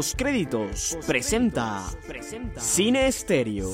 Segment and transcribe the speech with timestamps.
[0.00, 1.84] Postcréditos presenta
[2.56, 3.68] Cine Estéreo.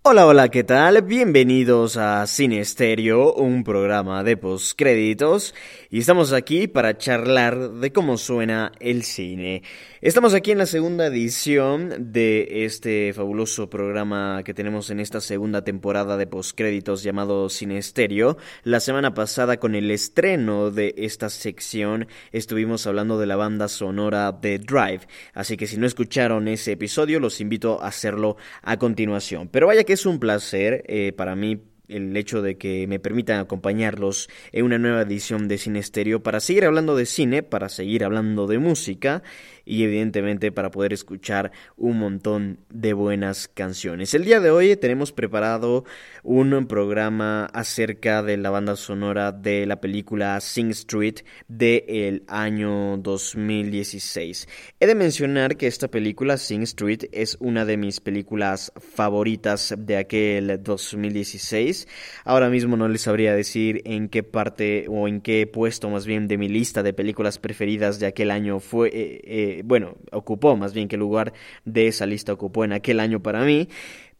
[0.00, 1.02] Hola, hola, ¿qué tal?
[1.02, 5.54] Bienvenidos a Cine Estéreo, un programa de postcréditos,
[5.90, 9.62] y estamos aquí para charlar de cómo suena el cine.
[10.02, 15.64] Estamos aquí en la segunda edición de este fabuloso programa que tenemos en esta segunda
[15.64, 18.36] temporada de postcréditos llamado Cine Estéreo.
[18.64, 24.32] La semana pasada con el estreno de esta sección estuvimos hablando de la banda sonora
[24.32, 29.48] de Drive, así que si no escucharon ese episodio los invito a hacerlo a continuación.
[29.48, 33.40] Pero vaya que es un placer eh, para mí el hecho de que me permitan
[33.40, 38.04] acompañarlos en una nueva edición de Cine Estéreo para seguir hablando de cine, para seguir
[38.04, 39.22] hablando de música
[39.68, 44.14] y evidentemente para poder escuchar un montón de buenas canciones.
[44.14, 45.84] El día de hoy tenemos preparado
[46.24, 54.48] un programa acerca de la banda sonora de la película Sing Street del año 2016.
[54.80, 59.98] He de mencionar que esta película Sing Street es una de mis películas favoritas de
[59.98, 61.86] aquel 2016.
[62.24, 66.26] Ahora mismo no les sabría decir en qué parte o en qué puesto más bien
[66.28, 70.74] de mi lista de películas preferidas de aquel año fue eh, eh, bueno, ocupó más
[70.74, 71.32] bien que lugar
[71.64, 73.68] de esa lista ocupó en aquel año para mí.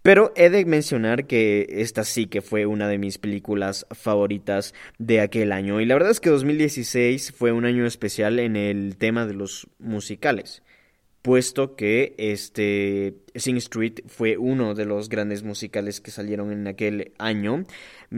[0.03, 5.21] Pero he de mencionar que esta sí que fue una de mis películas favoritas de
[5.21, 5.81] aquel año.
[5.81, 9.67] Y la verdad es que 2016 fue un año especial en el tema de los
[9.79, 10.63] musicales
[11.23, 17.13] puesto que este Sing Street fue uno de los grandes musicales que salieron en aquel
[17.19, 17.65] año.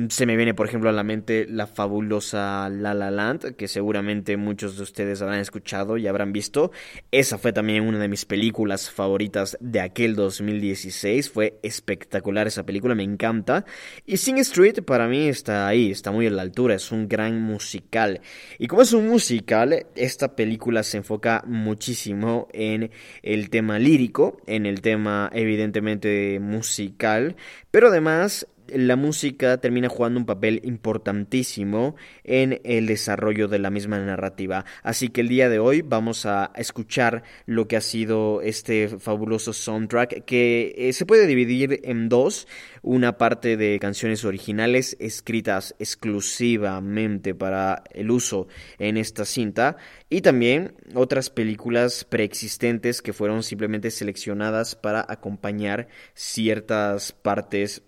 [0.09, 4.37] Se me viene, por ejemplo, a la mente la fabulosa La La Land, que seguramente
[4.37, 6.71] muchos de ustedes habrán escuchado y habrán visto.
[7.11, 11.29] Esa fue también una de mis películas favoritas de aquel 2016.
[11.31, 13.65] Fue espectacular esa película, me encanta.
[14.07, 17.43] Y Sing Street para mí está ahí, está muy a la altura, es un gran
[17.43, 18.21] musical.
[18.59, 22.91] Y como es un musical, esta película se enfoca muchísimo en
[23.23, 27.37] el tema lírico, en el tema evidentemente musical,
[27.71, 33.99] pero además la música termina jugando un papel importantísimo en el desarrollo de la misma
[33.99, 34.65] narrativa.
[34.83, 39.53] Así que el día de hoy vamos a escuchar lo que ha sido este fabuloso
[39.53, 42.47] soundtrack que eh, se puede dividir en dos.
[42.83, 48.49] Una parte de canciones originales escritas exclusivamente para el uso
[48.79, 49.77] en esta cinta
[50.09, 57.83] y también otras películas preexistentes que fueron simplemente seleccionadas para acompañar ciertas partes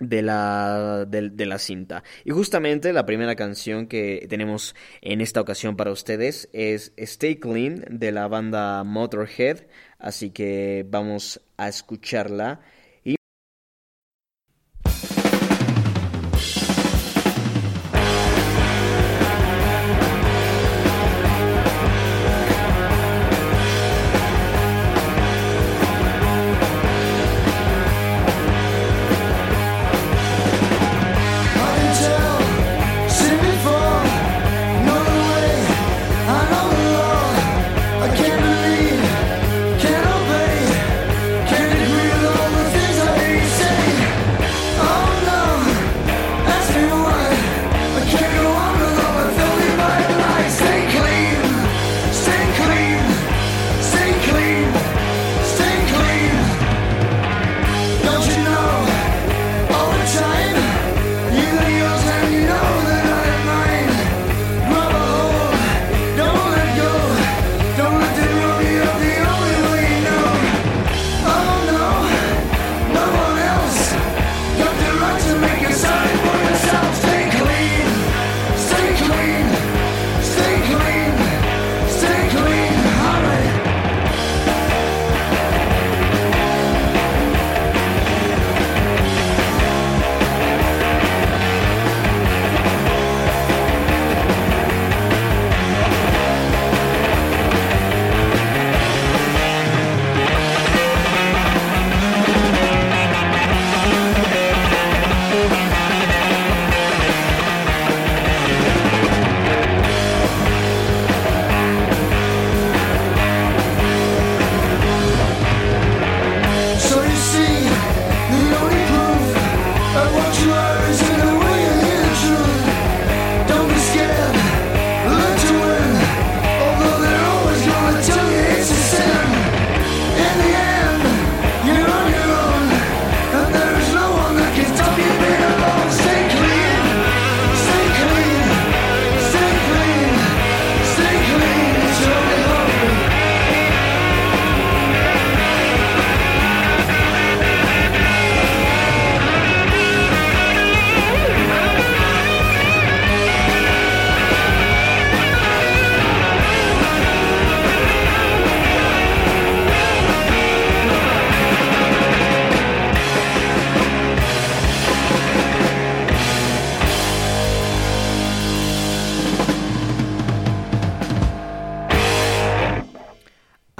[0.00, 2.04] de la, de, la cinta.
[2.24, 7.84] Y justamente la primera canción que tenemos en esta ocasión para ustedes es Stay Clean
[7.88, 9.66] de la banda Motorhead.
[9.98, 12.60] Así que vamos a escucharla.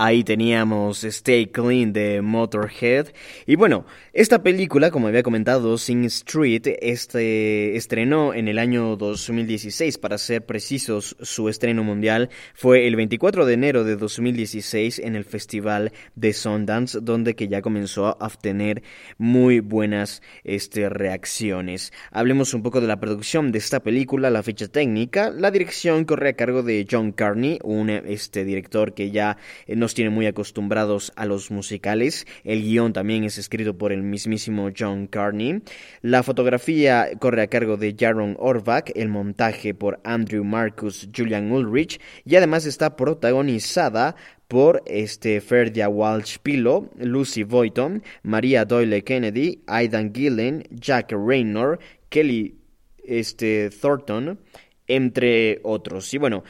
[0.07, 3.09] Ahí teníamos Stay Clean de Motorhead.
[3.49, 9.99] Y bueno, esta película, como había comentado, Sing Street, este estrenó en el año 2016.
[9.99, 15.25] Para ser precisos, su estreno mundial fue el 24 de enero de 2016 en el
[15.25, 18.83] Festival de Sundance, donde que ya comenzó a obtener
[19.17, 21.93] muy buenas este, reacciones.
[22.11, 25.31] Hablemos un poco de la producción de esta película, la ficha técnica.
[25.31, 29.37] La dirección corre a cargo de John Carney, un este, director que ya
[29.69, 32.27] nos tiene muy acostumbrados a los musicales.
[32.43, 35.63] El guion también es escrito por el mismísimo John Carney.
[36.03, 42.01] La fotografía corre a cargo de Jaron Orvac, el montaje por Andrew Marcus, Julian Ulrich
[42.25, 44.17] y además está protagonizada
[44.49, 51.79] por este Ferdia Walsh Pilo, Lucy Boyton, María Doyle Kennedy, Aidan Gillen, Jack Raynor,
[52.09, 52.57] Kelly
[53.05, 54.39] este, Thornton,
[54.87, 56.13] entre otros.
[56.15, 56.45] Y bueno,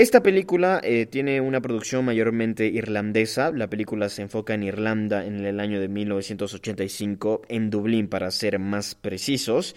[0.00, 3.52] esta película eh, tiene una producción mayormente irlandesa.
[3.52, 8.58] La película se enfoca en Irlanda en el año de 1985, en Dublín para ser
[8.58, 9.76] más precisos.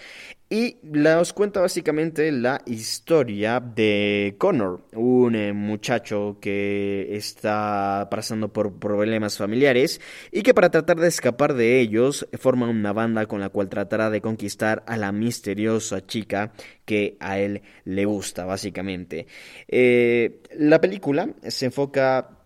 [0.50, 0.78] Y
[1.20, 9.38] os cuenta básicamente la historia de Connor, un eh, muchacho que está pasando por problemas
[9.38, 10.00] familiares
[10.32, 14.12] y que para tratar de escapar de ellos forma una banda con la cual tratará
[14.12, 16.54] de conquistar a la misteriosa chica
[16.86, 19.26] que a él le gusta, básicamente.
[19.68, 22.43] Eh, la película se enfoca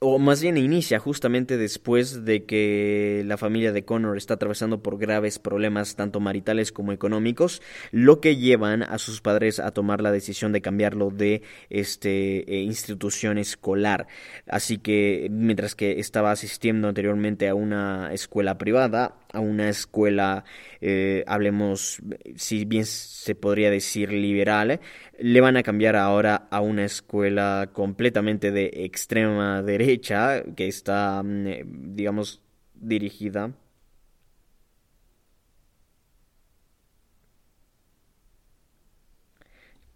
[0.00, 4.98] o más bien inicia justamente después de que la familia de Connor está atravesando por
[4.98, 10.12] graves problemas tanto maritales como económicos, lo que llevan a sus padres a tomar la
[10.12, 14.06] decisión de cambiarlo de este eh, institución escolar.
[14.46, 20.44] Así que mientras que estaba asistiendo anteriormente a una escuela privada, a una escuela,
[20.80, 22.00] eh, hablemos,
[22.36, 24.80] si bien se podría decir liberal,
[25.18, 31.46] le van a cambiar ahora a una escuela completamente de extrema derecha, que está, mm,
[31.46, 32.40] eh, digamos,
[32.74, 33.52] dirigida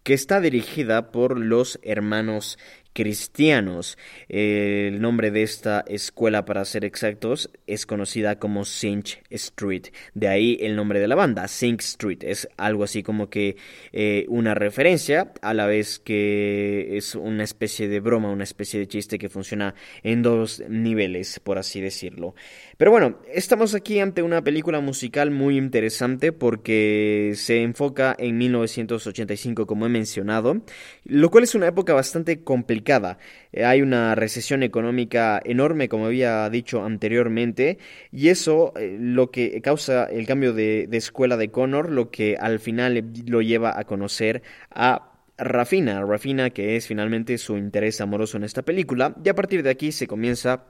[0.03, 2.57] que está dirigida por los hermanos
[2.99, 3.97] cristianos.
[4.27, 9.83] El nombre de esta escuela, para ser exactos, es conocida como Cinch Street.
[10.13, 12.23] De ahí el nombre de la banda, Sink Street.
[12.23, 13.55] Es algo así como que
[13.93, 18.89] eh, una referencia, a la vez que es una especie de broma, una especie de
[18.89, 22.35] chiste que funciona en dos niveles, por así decirlo.
[22.75, 29.65] Pero bueno, estamos aquí ante una película musical muy interesante porque se enfoca en 1985,
[29.65, 30.61] como he mencionado,
[31.05, 32.88] lo cual es una época bastante complicada
[33.51, 37.77] eh, hay una recesión económica enorme, como había dicho anteriormente,
[38.11, 42.59] y eso eh, lo que causa el cambio de, escuela de Connor, lo que al
[42.59, 44.41] final lo lleva a conocer
[44.71, 49.63] a Rafina, Rafina que es finalmente su interés amoroso en esta película, y a partir
[49.63, 50.65] de aquí se comienza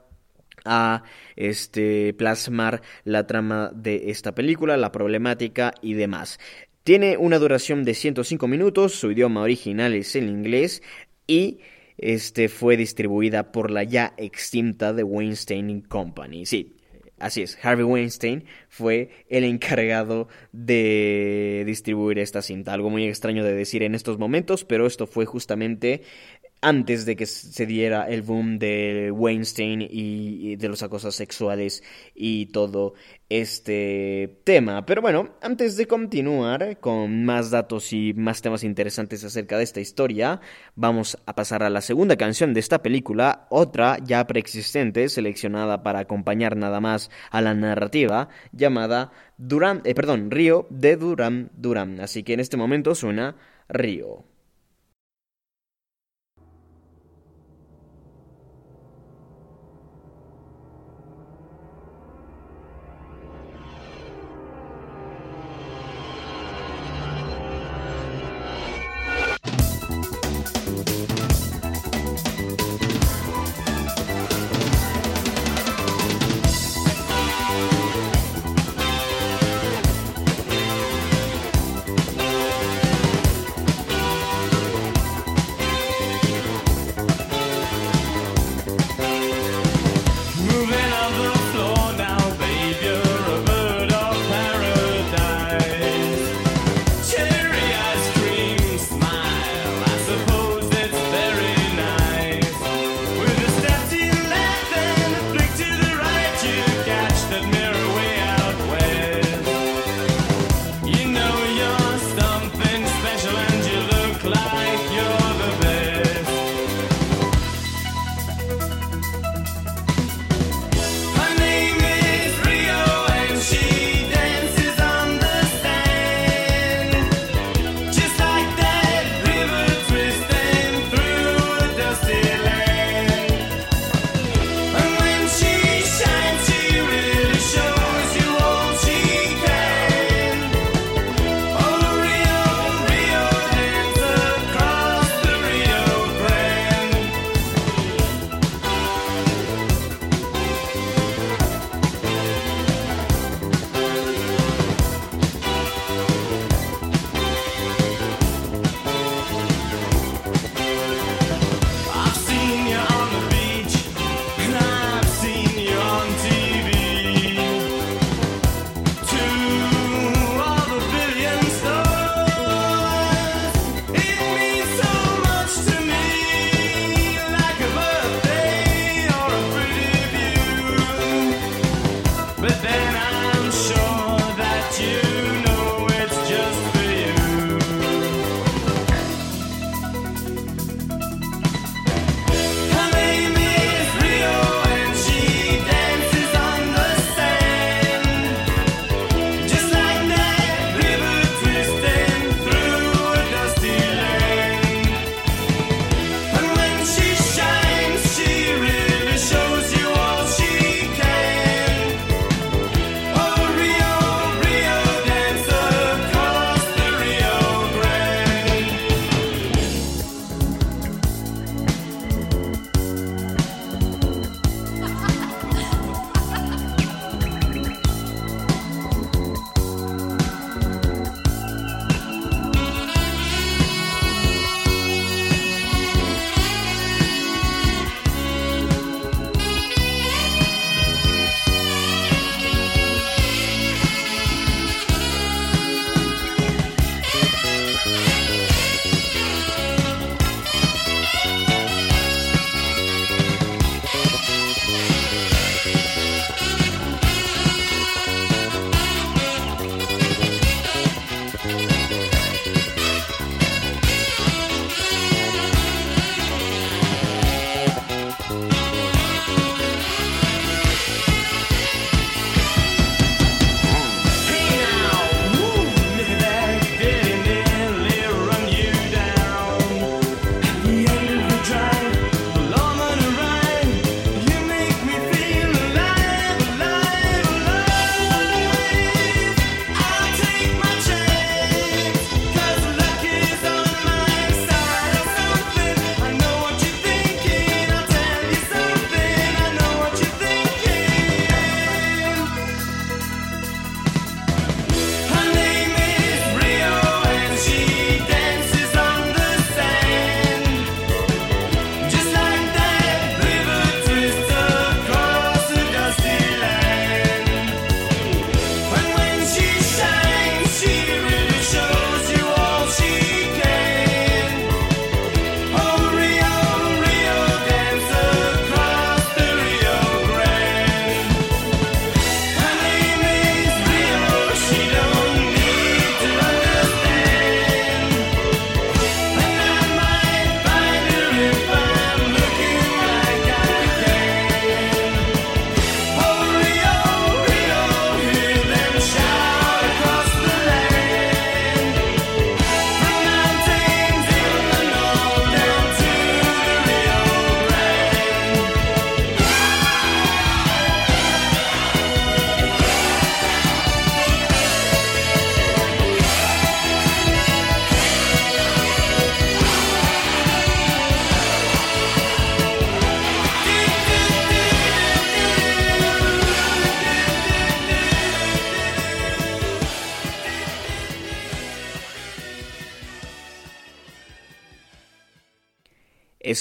[0.64, 1.04] a
[1.36, 6.38] este plasmar la trama de esta película, la problemática y demás.
[6.84, 10.82] Tiene una duración de 105 minutos, su idioma original es el inglés
[11.26, 11.60] y
[12.00, 16.46] este, fue distribuida por la ya extinta The Weinstein Company.
[16.46, 16.74] Sí,
[17.20, 22.72] Así es, Harvey Weinstein fue el encargado de distribuir esta cinta.
[22.72, 26.00] Algo muy extraño de decir en estos momentos, pero esto fue justamente
[26.62, 31.82] antes de que se diera el boom de Weinstein y, de los acosos sexuales
[32.14, 32.94] y todo
[33.28, 34.84] este tema.
[34.84, 39.80] Pero bueno, antes de continuar con más datos y más temas interesantes acerca de esta
[39.80, 40.40] historia,
[40.74, 46.00] vamos a pasar a la segunda canción de esta película, otra ya preexistente, seleccionada para
[46.00, 49.12] acompañar nada más a la narrativa, llamada
[49.84, 52.00] eh, perdón, Río de Duran Duran.
[52.00, 53.36] Así que en este momento suena
[53.68, 54.29] Río.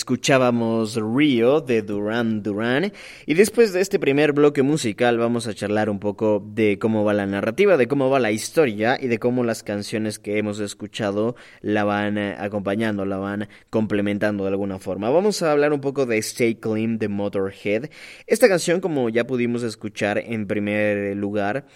[0.10, 2.92] Escuchábamos Rio de Duran Duran
[3.28, 7.14] y después de este primer bloque musical vamos a charlar un poco de cómo va
[7.14, 11.36] la narrativa, de cómo va la historia y de cómo las canciones que hemos escuchado
[11.62, 15.12] la van eh, acompañando, la van complementando de alguna forma.
[15.12, 17.92] Vamos a hablar un poco de Stay Clean de Motorhead.
[18.26, 21.68] Esta canción como ya pudimos escuchar en primer lugar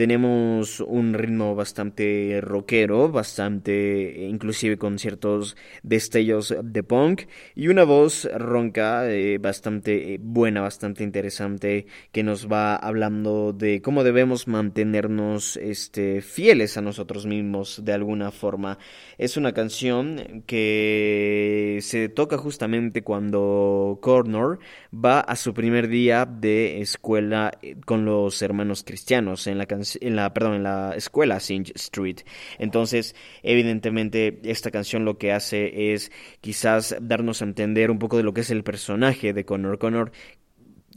[0.00, 8.26] tenemos un ritmo bastante rockero, bastante inclusive con ciertos destellos de punk y una voz
[8.34, 16.22] ronca eh, bastante buena, bastante interesante que nos va hablando de cómo debemos mantenernos este,
[16.22, 18.78] fieles a nosotros mismos de alguna forma.
[19.20, 24.60] Es una canción que se toca justamente cuando Cornor
[24.94, 29.68] va a su primer día de escuela eh, con los hermanos cristianos en la
[30.00, 32.20] en la, perdón, en la escuela Singe Street.
[32.58, 38.22] Entonces, evidentemente, esta canción lo que hace es quizás darnos a entender un poco de
[38.22, 39.78] lo que es el personaje de Connor.
[39.78, 40.12] Connor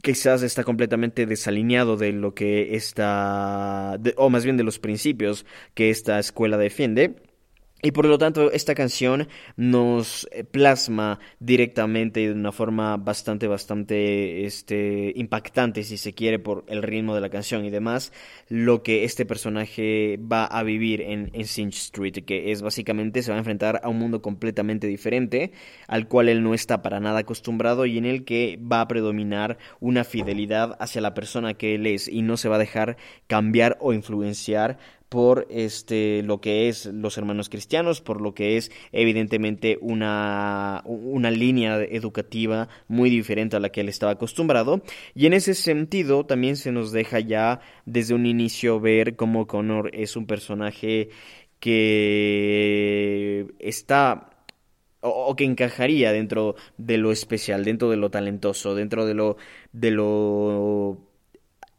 [0.02, 5.90] quizás está completamente desalineado de lo que está, o más bien de los principios que
[5.90, 7.16] esta escuela defiende
[7.84, 14.46] Y por lo tanto, esta canción nos eh, plasma directamente de una forma bastante, bastante
[14.46, 18.10] este, impactante, si se quiere, por el ritmo de la canción y demás,
[18.48, 23.36] lo que este personaje va a vivir en, en Street, que es básicamente se va
[23.36, 25.52] a enfrentar a un mundo completamente diferente,
[25.86, 29.58] al cual él no está para nada acostumbrado y en el que va a predominar
[29.80, 33.76] una fidelidad hacia la persona que él es y no se va a dejar cambiar
[33.78, 39.78] o influenciar por este lo que es los hermanos cristianos, por lo que es evidentemente
[39.80, 44.82] una, una línea educativa muy diferente a la que él estaba acostumbrado.
[45.14, 49.90] Y en ese sentido también se nos deja ya desde un inicio ver cómo Connor
[49.94, 51.10] es un personaje
[51.60, 54.30] que está
[55.00, 59.36] o, que encajaría dentro de lo especial, dentro de lo talentoso, dentro de lo
[59.72, 61.13] de lo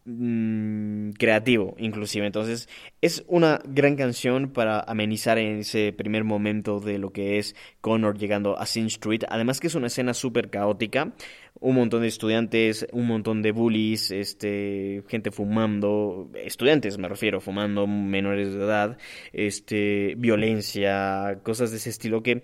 [0.07, 2.27] Mm, creativo inclusive.
[2.27, 2.69] Entonces
[3.01, 8.15] es una gran canción para amenizar en ese primer momento de lo que es Connor
[8.15, 9.23] llegando a Sin Street.
[9.29, 11.13] Además que es una escena súper caótica.
[11.59, 17.87] Un montón de estudiantes un montón de bullies este gente fumando estudiantes me refiero fumando
[17.87, 18.97] menores de edad
[19.31, 22.43] este violencia cosas de ese estilo que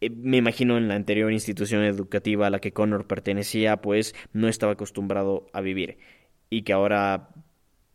[0.00, 4.48] eh, me imagino en la anterior institución educativa a la que Connor pertenecía, pues no
[4.48, 5.98] estaba acostumbrado a vivir
[6.50, 7.30] y que ahora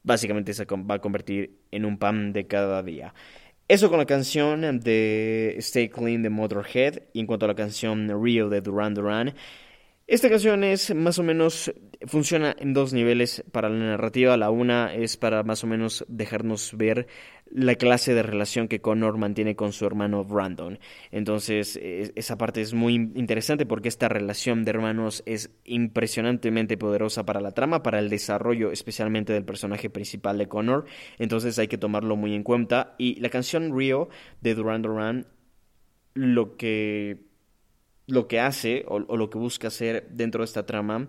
[0.04, 3.13] básicamente se va a convertir en un pan de cada día.
[3.68, 8.08] Eso con la canción de Stay Clean de Motorhead y en cuanto a la canción
[8.24, 9.34] Real de Duran Duran,
[10.08, 11.74] esta canción es más o menos,
[12.06, 14.38] funciona en dos niveles para la narrativa.
[14.38, 17.08] La una es para más o menos dejarnos ver
[17.50, 20.78] la clase de relación que Connor mantiene con su hermano Brandon.
[21.10, 27.41] Entonces, esa parte es muy interesante porque esta relación de hermanos es impresionantemente poderosa para
[27.41, 30.86] la trama, para el desarrollo especialmente del personaje principal de Connor.
[31.18, 32.94] Entonces hay que tomarlo muy en cuenta.
[33.00, 34.10] Y la canción Rio
[34.41, 35.26] de Duran Duran,
[36.13, 37.35] lo que
[38.08, 41.08] lo que hace o, lo que busca hacer dentro de esta trama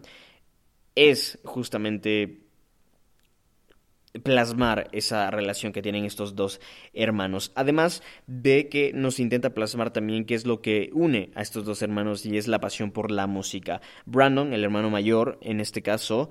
[0.95, 2.41] es justamente
[4.23, 6.61] plasmar esa relación que tienen estos dos
[6.95, 7.53] hermanos.
[7.55, 11.83] Además de que nos intenta plasmar también qué es lo que une a estos dos
[11.83, 13.81] hermanos y es la pasión por la música.
[14.07, 16.31] Brandon, el hermano mayor, en este caso,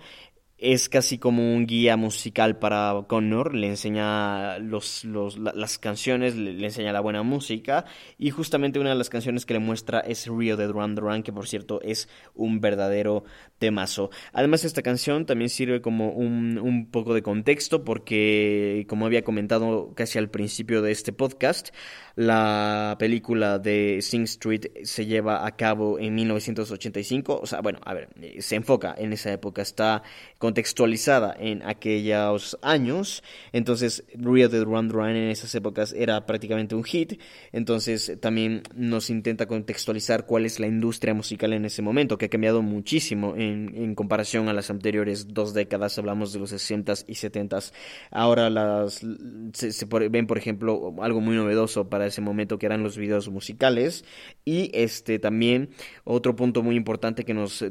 [0.58, 6.64] es casi como un guía musical para Connor, le enseña los, los, las canciones, le,
[6.64, 7.86] enseña la buena música
[8.18, 11.34] y justamente una de las canciones que le muestra es Rio de Duran Duran, que
[11.34, 13.26] por cierto es un verdadero
[13.60, 14.12] temazo.
[14.32, 19.94] Además esta canción también sirve como un, un poco de contexto porque como había comentado
[19.94, 21.70] casi al principio de este podcast,
[22.16, 27.94] la película de Sing Street se lleva a cabo en 1985, o sea, bueno, a
[27.94, 30.02] ver, se enfoca en esa época, está
[30.46, 36.84] contextualizada en aquellos años, entonces Real de Run Run en esas épocas era prácticamente un
[36.84, 37.20] hit,
[37.52, 42.30] entonces también nos intenta contextualizar cuál es la industria musical en ese momento, que ha
[42.30, 47.74] cambiado muchísimo en, comparación a las anteriores dos décadas, hablamos de los 60s y 70s,
[48.12, 49.04] ahora las
[49.54, 54.06] se ven, por ejemplo, algo muy novedoso para ese momento que eran los videos musicales.
[54.44, 55.70] Y este también
[56.04, 57.66] otro punto muy importante que nos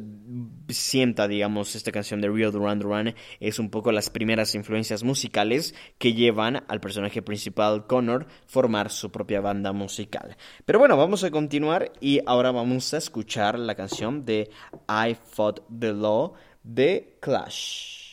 [0.68, 5.74] sienta digamos esta canción de Real Duran Duran es un poco las primeras influencias musicales
[5.98, 10.37] que llevan al personaje principal Connor formar su propia banda musical.
[10.64, 14.50] Pero bueno vamos a continuar y ahora vamos a escuchar la canción de
[14.88, 18.03] I Fought the Law de Clash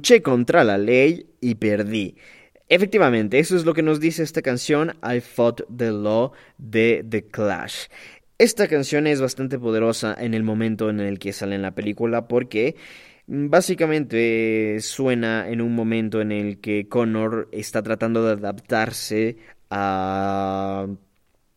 [0.00, 2.16] luché contra la ley y perdí.
[2.70, 7.26] Efectivamente, eso es lo que nos dice esta canción I Fought the Law de The
[7.26, 7.88] Clash.
[8.38, 12.28] Esta canción es bastante poderosa en el momento en el que sale en la película
[12.28, 12.76] porque
[13.26, 19.36] básicamente suena en un momento en el que Connor está tratando de adaptarse
[19.68, 20.86] a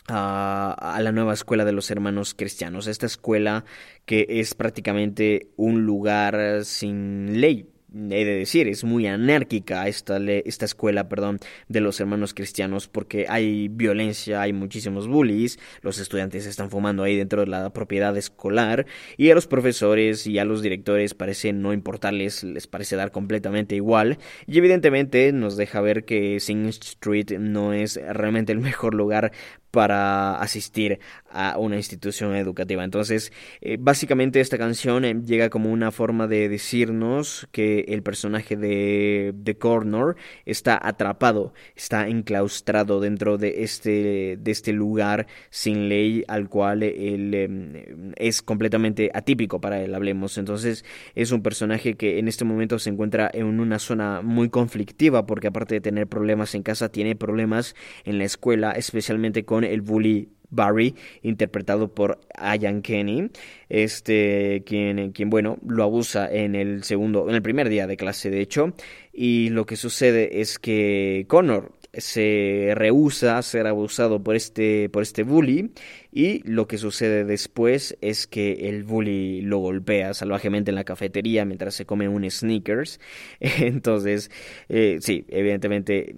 [0.07, 3.63] a, la nueva escuela de los hermanos cristianos, esta escuela
[4.05, 10.65] que es prácticamente un lugar sin ley, he de decir, es muy anárquica esta, esta
[10.65, 16.69] escuela, perdón, de los hermanos cristianos porque hay violencia, hay muchísimos bullies, los estudiantes están
[16.69, 18.85] fumando ahí dentro de la propiedad escolar
[19.17, 23.75] y a los profesores y a los directores parece no importarles, les parece dar completamente
[23.75, 29.31] igual y evidentemente nos deja ver que Sing Street no es realmente el mejor lugar
[29.73, 30.99] para asistir
[31.31, 32.83] a una institución educativa.
[32.83, 38.55] Entonces, eh, básicamente esta canción eh, llega como una forma de decirnos que el personaje
[38.55, 46.23] de, The Corner está atrapado, está enclaustrado dentro de este, de este lugar sin ley
[46.27, 50.37] al cual él em, es completamente atípico para él, hablemos.
[50.37, 55.25] Entonces, es un personaje que en este momento se encuentra en una zona muy conflictiva
[55.25, 59.81] porque aparte de tener problemas en casa, tiene problemas en la escuela, especialmente con el
[59.81, 63.29] bully Barry, interpretado por Ian Kenny,
[63.69, 68.29] este, quien, quien, bueno, lo abusa en el segundo, en el primer día de clase,
[68.29, 68.73] de hecho,
[69.11, 75.03] y lo que sucede es que Connor se rehúsa a ser abusado por este, por
[75.03, 75.71] este bully
[76.15, 81.43] y lo que sucede después es que el bully lo golpea salvajemente en la cafetería
[81.43, 82.99] mientras se come un sneakers.
[83.39, 84.29] Entonces,
[84.69, 86.15] eh, sí, evidentemente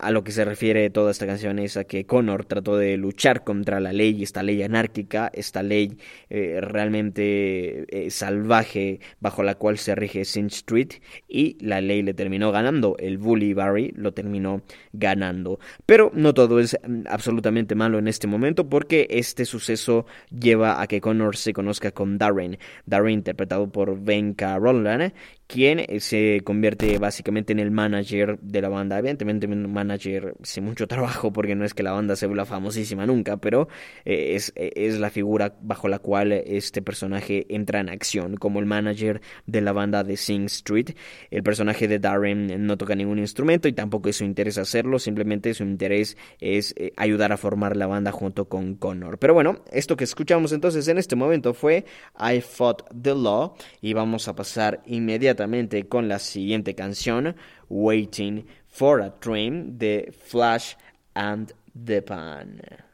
[0.00, 3.44] a lo que se refiere toda esta canción es a que Connor trató de luchar
[3.44, 5.98] contra la ley, esta ley anárquica, esta ley
[6.30, 10.94] eh, realmente eh, salvaje bajo la cual se rige Sin Street
[11.28, 12.96] y la ley le terminó ganando.
[12.98, 15.60] El bully Barry lo terminó ganando.
[15.86, 20.86] Pero no todo es mm, absolutamente malo en este momento porque este suceso lleva a
[20.86, 22.58] que Connor se conozca con Darren.
[22.86, 25.12] Darren interpretado por Venka Roland
[25.48, 28.98] quien eh, se convierte básicamente en el manager de la banda.
[28.98, 33.06] Evidentemente un manager sin mucho trabajo porque no es que la banda se vuelva famosísima
[33.06, 33.68] nunca, pero
[34.04, 38.60] eh, es, eh, es, la figura bajo la cual este personaje entra en acción como
[38.60, 40.90] el manager de la banda de Sing Street.
[41.30, 45.54] El personaje de Darren no toca ningún instrumento y tampoco es su interés hacerlo, simplemente
[45.54, 49.17] su interés es ayudar a formar la banda junto con Connor.
[49.18, 51.84] Pero bueno, esto que escuchamos entonces en este momento fue
[52.18, 57.36] I Fought the Law y vamos a pasar inmediatamente con la siguiente canción,
[57.68, 60.74] Waiting for a Train de Flash
[61.14, 61.52] and
[61.84, 62.87] the Pan.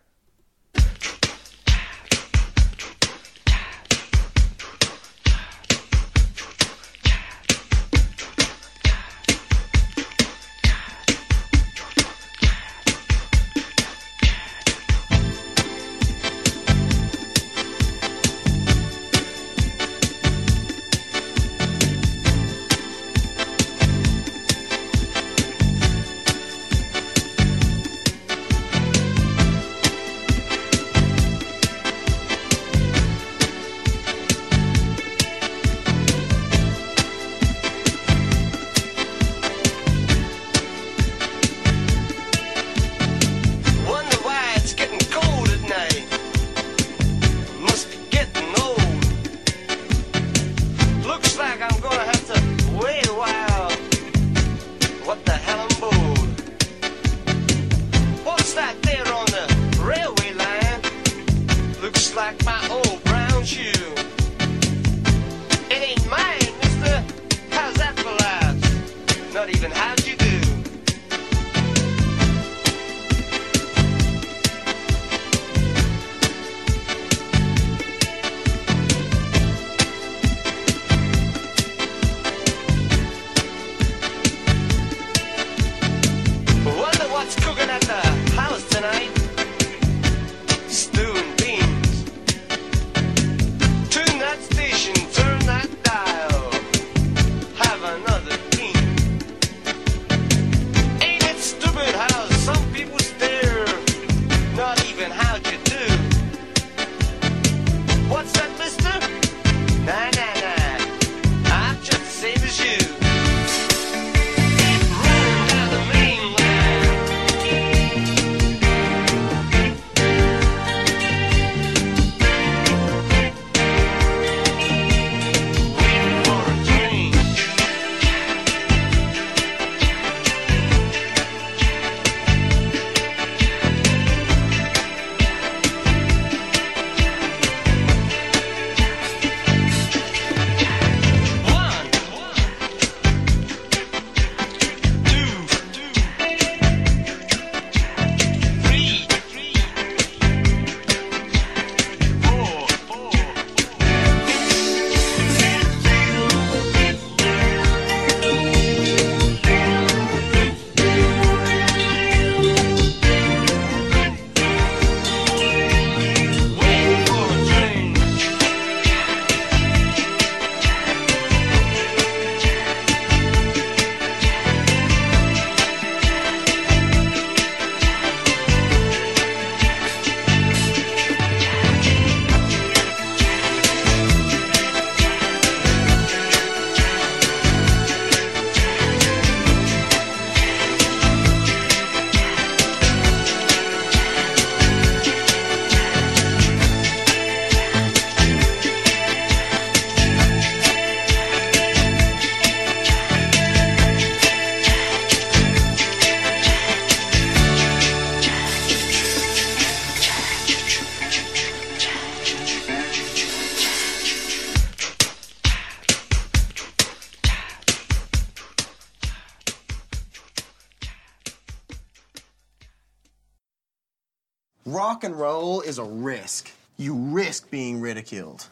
[225.13, 226.51] Roll is a risk.
[226.79, 228.47] You risk being ridiculed.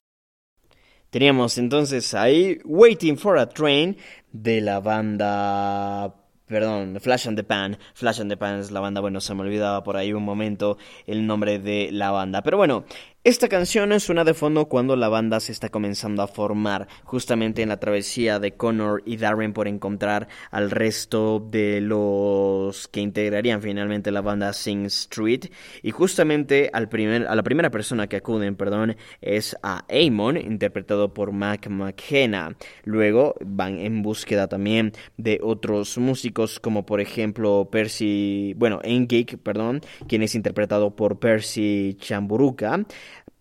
[1.10, 3.96] Teníamos entonces ahí Waiting for a Train
[4.32, 6.14] de la banda
[6.52, 7.78] Perdón, Flash and the Pan.
[7.94, 9.00] Flash and the Pan es la banda.
[9.00, 12.42] Bueno, se me olvidaba por ahí un momento el nombre de la banda.
[12.42, 12.84] Pero bueno,
[13.24, 17.68] esta canción suena de fondo cuando la banda se está comenzando a formar, justamente en
[17.68, 24.10] la travesía de Connor y Darren por encontrar al resto de los que integrarían finalmente
[24.10, 25.52] la banda Sing Street.
[25.84, 31.14] Y justamente al primer, a la primera persona que acuden, perdón, es a Amon, interpretado
[31.14, 32.56] por Mac McKenna.
[32.82, 39.80] Luego van en búsqueda también de otros músicos, como por ejemplo Percy, bueno, Engik, perdón,
[40.08, 42.84] quien es interpretado por Percy Chamburuka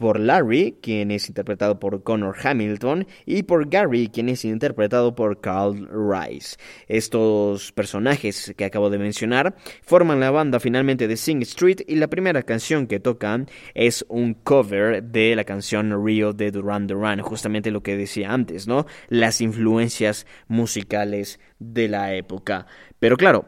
[0.01, 5.39] por Larry, quien es interpretado por Connor Hamilton, y por Gary, quien es interpretado por
[5.39, 6.57] Carl Rice.
[6.87, 12.07] Estos personajes que acabo de mencionar forman la banda finalmente de Sing Street y la
[12.07, 17.69] primera canción que tocan es un cover de la canción Rio de Duran Duran, justamente
[17.69, 18.87] lo que decía antes, ¿no?
[19.07, 22.65] Las influencias musicales de la época.
[22.97, 23.45] Pero claro,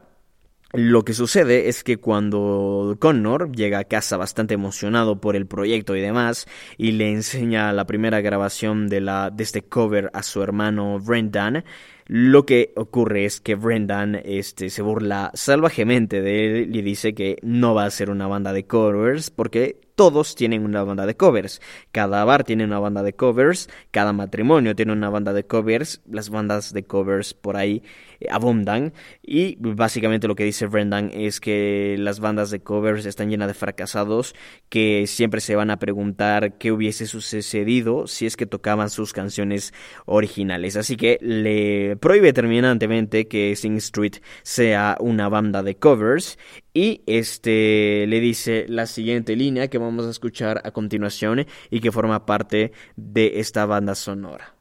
[0.74, 5.96] lo que sucede es que cuando Connor llega a casa bastante emocionado por el proyecto
[5.96, 10.42] y demás, y le enseña la primera grabación de, la, de este cover a su
[10.42, 11.64] hermano Brendan,
[12.08, 17.38] lo que ocurre es que Brendan este, se burla salvajemente de él y dice que
[17.44, 21.62] no va a ser una banda de covers porque todos tienen una banda de covers.
[21.92, 26.30] Cada bar tiene una banda de covers, cada matrimonio tiene una banda de covers, las
[26.30, 27.84] bandas de covers por ahí
[28.30, 33.48] abundan y básicamente lo que dice Brendan es que las bandas de covers están llenas
[33.48, 34.36] de fracasados
[34.70, 39.74] que siempre se van a preguntar qué hubiese sucedido si es que tocaban sus canciones
[40.06, 40.76] originales.
[40.76, 46.38] Así que le prohíbe terminantemente que Sing Street sea una banda de covers
[46.74, 51.92] y este le dice la siguiente línea que vamos a escuchar a continuación y que
[51.92, 54.56] forma parte de esta banda sonora.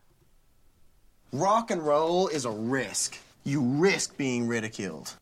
[1.33, 3.17] Rock and roll is a risk.
[3.45, 5.17] You risk being ridiculed.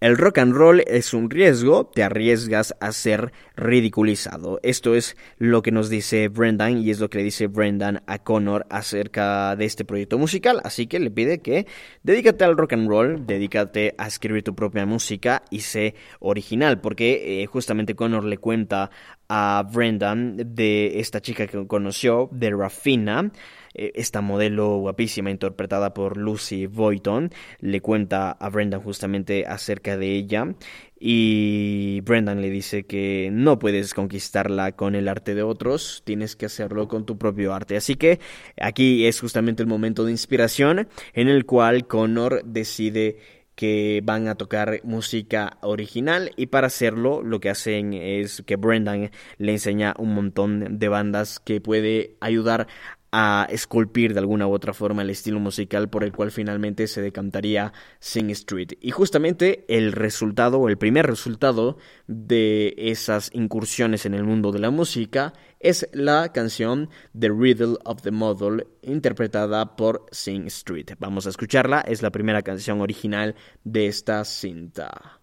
[0.00, 4.58] El rock and roll es un riesgo, te arriesgas a ser ridiculizado.
[4.62, 8.18] Esto es lo que nos dice Brendan y es lo que le dice Brendan a
[8.20, 10.62] Connor acerca de este proyecto musical.
[10.64, 11.66] Así que le pide que
[12.02, 17.42] dedícate al rock and roll, dedícate a escribir tu propia música y sé original, porque
[17.42, 18.90] eh, justamente Connor le cuenta
[19.28, 23.30] a Brendan de esta chica que conoció, de Rafina,
[23.74, 27.30] esta modelo guapísima interpretada por Lucy Boyton
[27.60, 30.54] le cuenta a Brendan justamente acerca de ella
[30.98, 36.46] y Brendan le dice que no puedes conquistarla con el arte de otros, tienes que
[36.46, 37.76] hacerlo con tu propio arte.
[37.76, 38.20] Así que
[38.60, 43.16] aquí es justamente el momento de inspiración en el cual Connor decide
[43.54, 49.10] que van a tocar música original y para hacerlo lo que hacen es que Brendan
[49.36, 52.68] le enseña un montón de bandas que puede ayudar
[53.12, 57.02] a esculpir de alguna u otra forma el estilo musical por el cual finalmente se
[57.02, 58.72] decantaría Sing Street.
[58.80, 64.60] Y justamente el resultado, o el primer resultado de esas incursiones en el mundo de
[64.60, 70.90] la música es la canción The Riddle of the Model, interpretada por Sing Street.
[70.98, 75.19] Vamos a escucharla, es la primera canción original de esta cinta.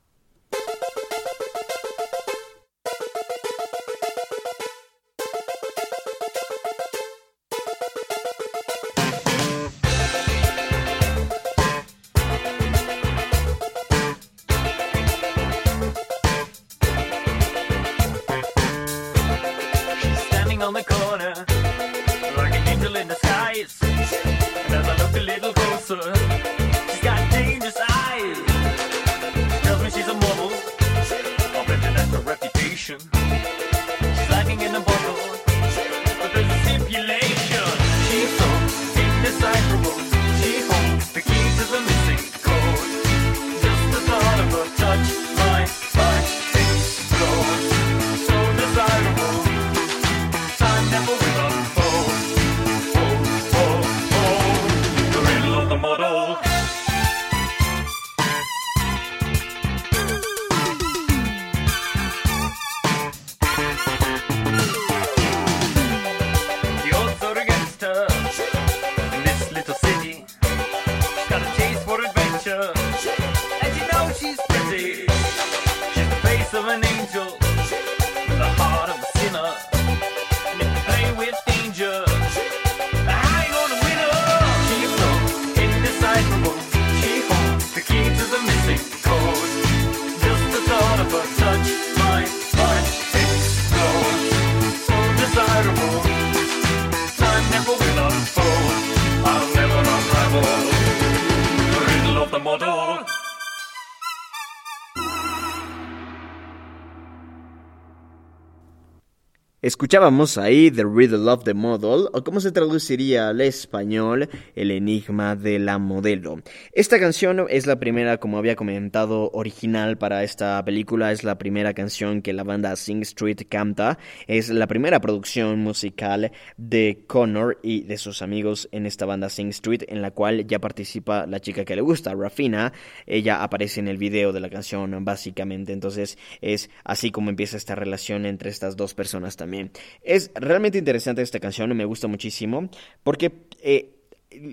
[109.67, 115.35] Escuchábamos ahí The Riddle of the Model, o cómo se traduciría al español, El Enigma
[115.35, 116.41] de la Modelo.
[116.71, 121.73] Esta canción es la primera, como había comentado, original para esta película, es la primera
[121.73, 127.81] canción que la banda Sing Street canta, es la primera producción musical de Connor y
[127.81, 131.65] de sus amigos en esta banda Sing Street, en la cual ya participa la chica
[131.65, 132.71] que le gusta, Rafina,
[133.05, 137.75] ella aparece en el video de la canción básicamente, entonces es así como empieza esta
[137.75, 139.56] relación entre estas dos personas también.
[140.01, 142.69] Es realmente interesante esta canción, me gusta muchísimo,
[143.03, 143.96] porque eh,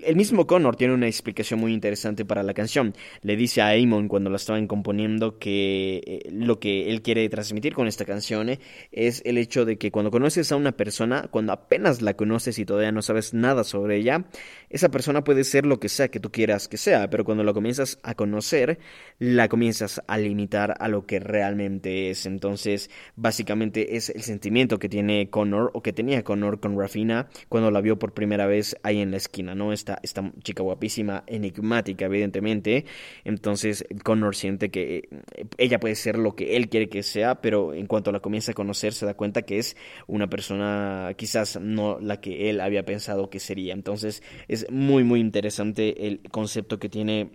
[0.03, 2.93] el mismo Connor tiene una explicación muy interesante para la canción.
[3.21, 7.73] Le dice a Amon cuando la estaban componiendo que eh, lo que él quiere transmitir
[7.73, 8.59] con esta canción eh,
[8.91, 12.65] es el hecho de que cuando conoces a una persona, cuando apenas la conoces y
[12.65, 14.25] todavía no sabes nada sobre ella,
[14.69, 17.53] esa persona puede ser lo que sea que tú quieras que sea, pero cuando la
[17.53, 18.79] comienzas a conocer,
[19.19, 22.25] la comienzas a limitar a lo que realmente es.
[22.25, 27.71] Entonces, básicamente es el sentimiento que tiene Connor o que tenía Connor con Rafina cuando
[27.71, 29.71] la vio por primera vez ahí en la esquina, ¿no?
[29.75, 32.85] Esta, esta chica guapísima, enigmática, evidentemente.
[33.23, 37.73] Entonces Connor siente que eh, ella puede ser lo que él quiere que sea, pero
[37.73, 41.99] en cuanto la comienza a conocer se da cuenta que es una persona quizás no
[41.99, 43.73] la que él había pensado que sería.
[43.73, 47.31] Entonces es muy, muy interesante el concepto que tiene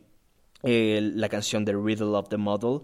[0.62, 2.80] eh, la canción The Riddle of the Model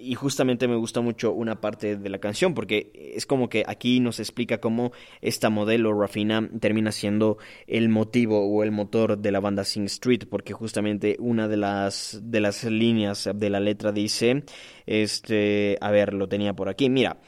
[0.00, 4.00] y justamente me gusta mucho una parte de la canción porque es como que aquí
[4.00, 9.40] nos explica cómo esta modelo Rafina termina siendo el motivo o el motor de la
[9.40, 14.44] banda Sing Street porque justamente una de las de las líneas de la letra dice
[14.86, 17.18] este a ver lo tenía por aquí mira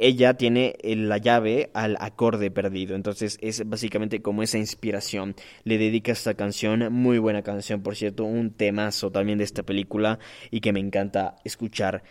[0.00, 2.96] ella tiene eh, la llave al acorde perdido.
[2.96, 5.36] Entonces es básicamente como esa inspiración.
[5.64, 10.18] Le dedica esta canción, muy buena canción, por cierto, un temazo también de esta película
[10.50, 12.02] y que me encanta escuchar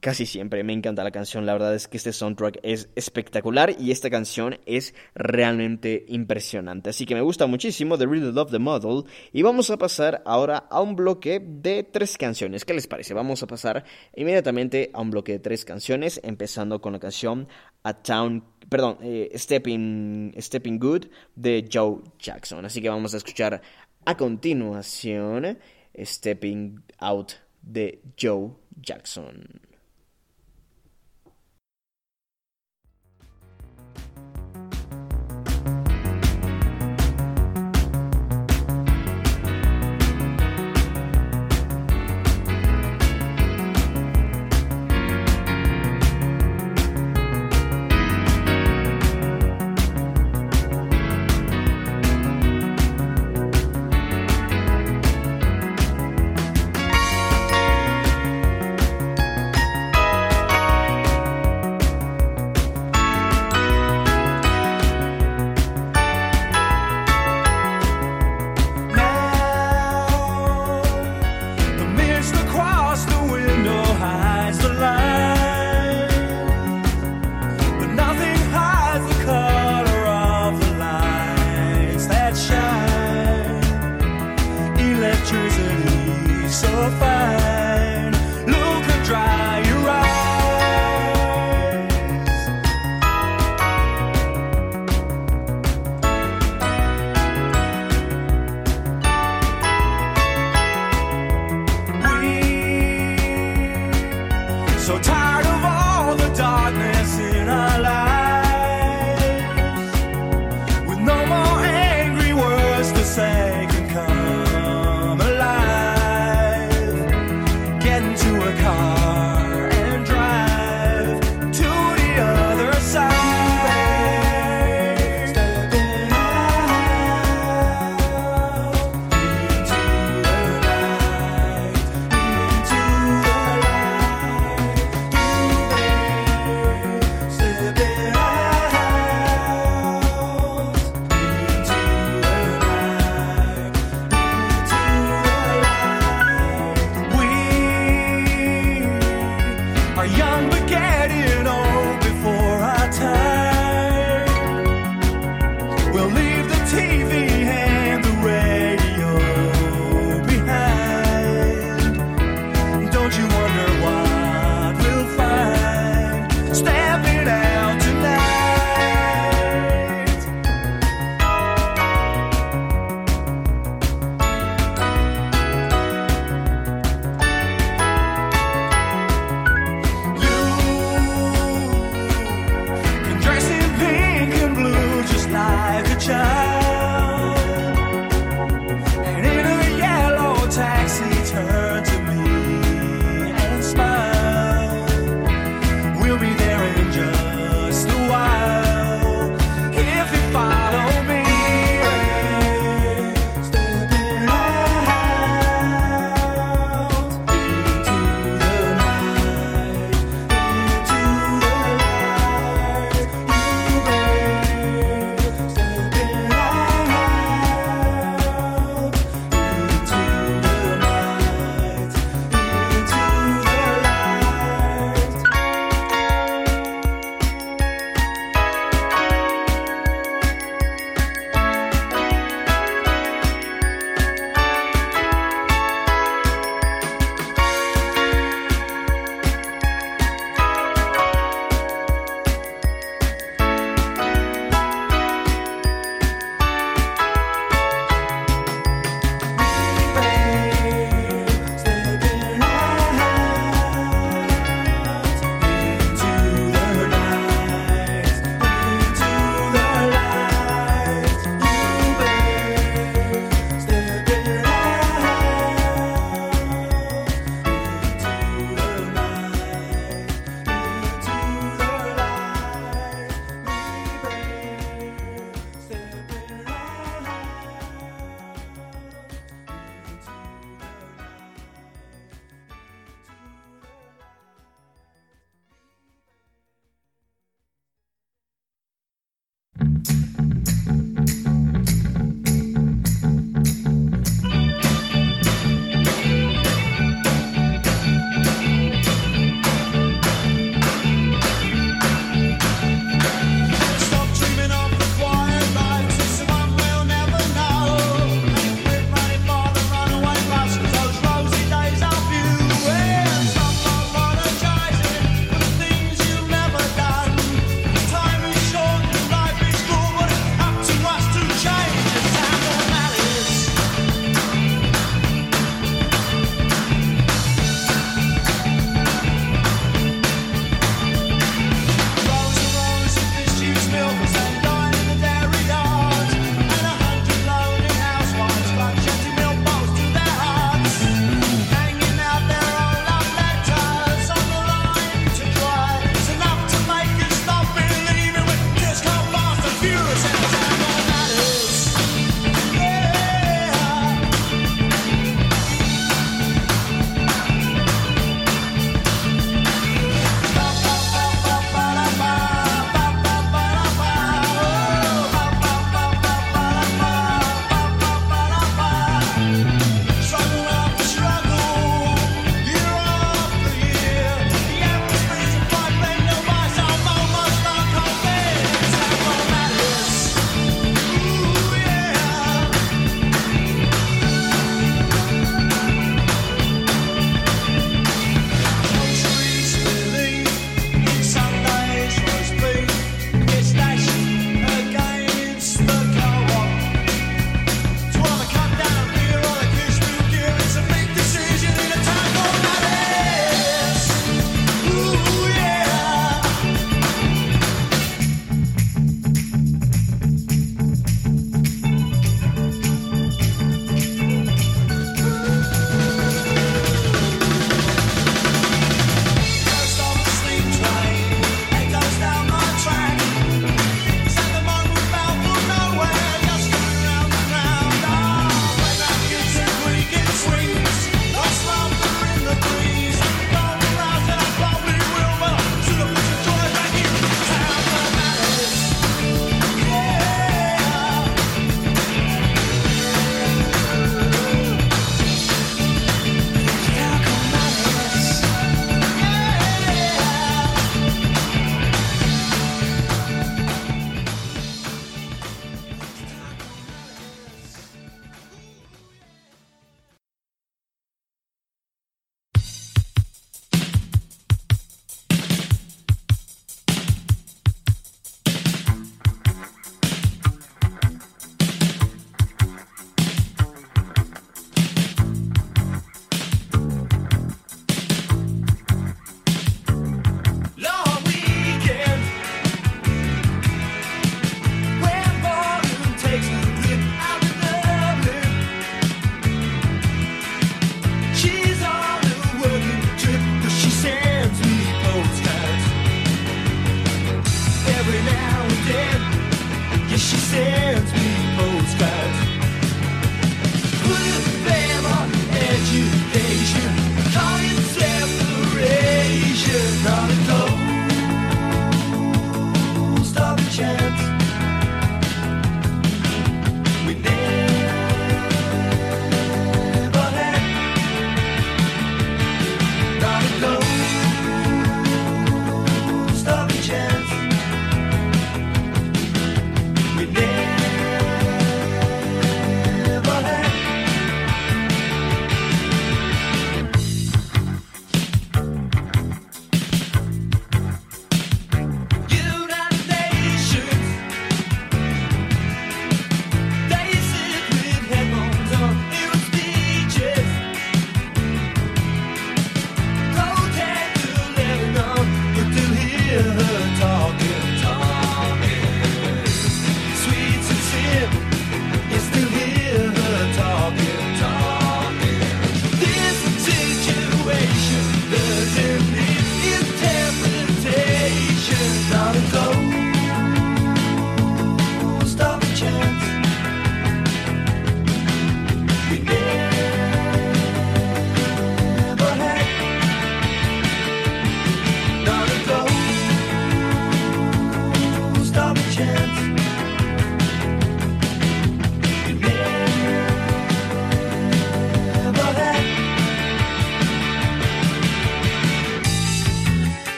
[0.00, 0.64] casi siempre.
[0.64, 4.58] Me encanta la canción, la verdad es que este soundtrack es espectacular y esta canción
[4.66, 6.90] es realmente impresionante.
[6.90, 10.66] Así que me gusta muchísimo The Riddle of the Model y vamos a pasar ahora
[10.70, 12.64] a un bloque de tres canciones.
[12.64, 13.14] ¿Qué les parece?
[13.14, 17.48] Vamos a pasar inmediatamente a un bloque de tres canciones, empezando con la canción
[17.82, 22.64] A Town, perdón, eh, Stepping, Stepping Good de Joe Jackson.
[22.64, 23.60] Así que vamos a escuchar
[24.04, 25.58] a continuación
[25.96, 27.32] Stepping Out
[27.62, 29.73] de Joe Jackson.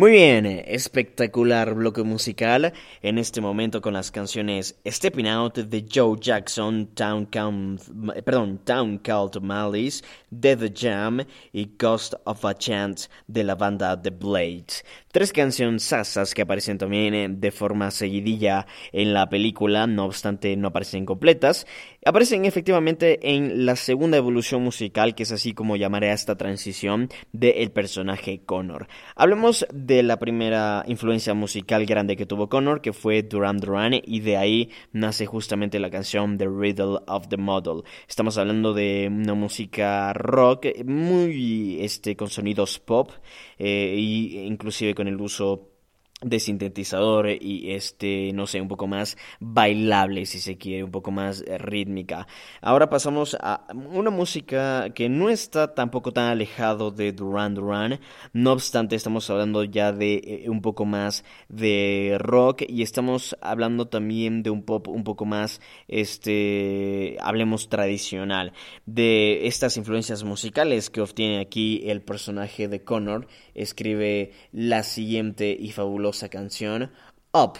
[0.00, 2.72] Muy bien, espectacular bloque musical
[3.02, 7.82] en este momento con las canciones Stepping Out de Joe Jackson, Town, Count,
[8.24, 11.22] perdón, Town Called Malice, Death Jam
[11.52, 14.86] y Ghost of a Chance de la banda The Blades.
[15.12, 20.56] Tres canciones sasas que aparecen también eh, de forma seguidilla en la película, no obstante
[20.56, 21.66] no aparecen completas.
[22.02, 27.10] Aparecen efectivamente en la segunda evolución musical, que es así como llamaré a esta transición
[27.32, 28.88] del personaje Connor.
[29.16, 34.20] Hablemos de la primera influencia musical grande que tuvo Connor, que fue Duran Duran, y
[34.20, 37.82] de ahí nace justamente la canción The Riddle of the Model.
[38.08, 43.10] Estamos hablando de una música rock muy este, con sonidos pop
[43.58, 43.94] e
[44.46, 45.69] inclusive con el uso
[46.22, 51.10] de sintetizador y este no sé un poco más bailable si se quiere un poco
[51.10, 52.26] más eh, rítmica.
[52.60, 58.00] Ahora pasamos a una música que no está tampoco tan alejado de Duran Duran.
[58.32, 63.88] No obstante estamos hablando ya de eh, un poco más de rock y estamos hablando
[63.88, 68.52] también de un pop un poco más este hablemos tradicional
[68.86, 73.26] de estas influencias musicales que obtiene aquí el personaje de Connor
[73.62, 76.90] escribe la siguiente y fabulosa canción
[77.32, 77.58] Up,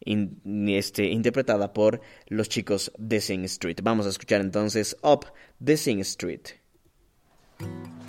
[0.00, 3.80] este, interpretada por los chicos de Sing Street.
[3.82, 5.26] Vamos a escuchar entonces Up
[5.58, 6.48] de Sing Street.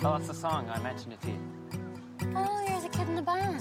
[0.04, 0.68] Oh, it's the song.
[0.68, 1.38] I mentioned it to you.
[2.34, 3.60] Oh, you're the kid in the band.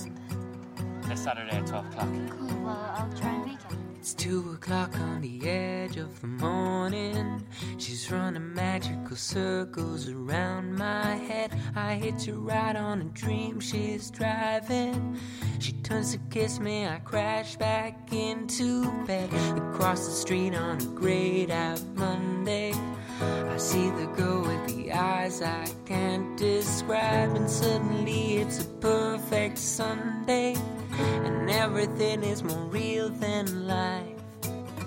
[1.07, 2.09] This Saturday at 12 o'clock.
[2.29, 3.80] Cool, well, I'll try and make it.
[4.01, 7.45] It's two o'clock on the edge of the morning.
[7.77, 11.55] She's running magical circles around my head.
[11.75, 15.19] I hit her right on a dream she's driving.
[15.59, 19.31] She turns to kiss me, I crash back into bed.
[19.55, 22.73] Across the street on a grayed out Monday.
[23.21, 29.57] I see the girl with the eyes I can't describe, and suddenly it's a perfect
[29.57, 30.55] Sunday
[30.99, 34.17] and everything is more real than life.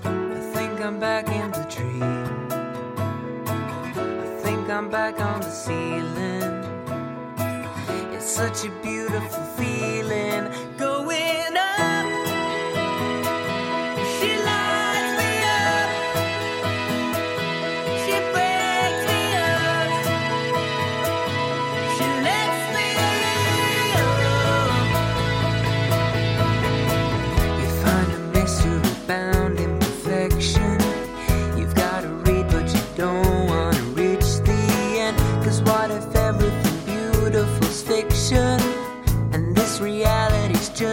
[0.04, 2.02] I think I'm back in the dream.
[3.96, 6.64] I think I'm back on the ceiling.
[8.14, 10.44] It's such a beautiful feeling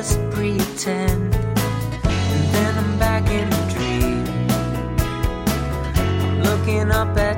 [0.02, 1.36] just pretend.
[1.36, 4.26] And then I'm back in the dream.
[6.26, 7.31] I'm looking up at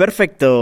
[0.00, 0.59] Perfecto,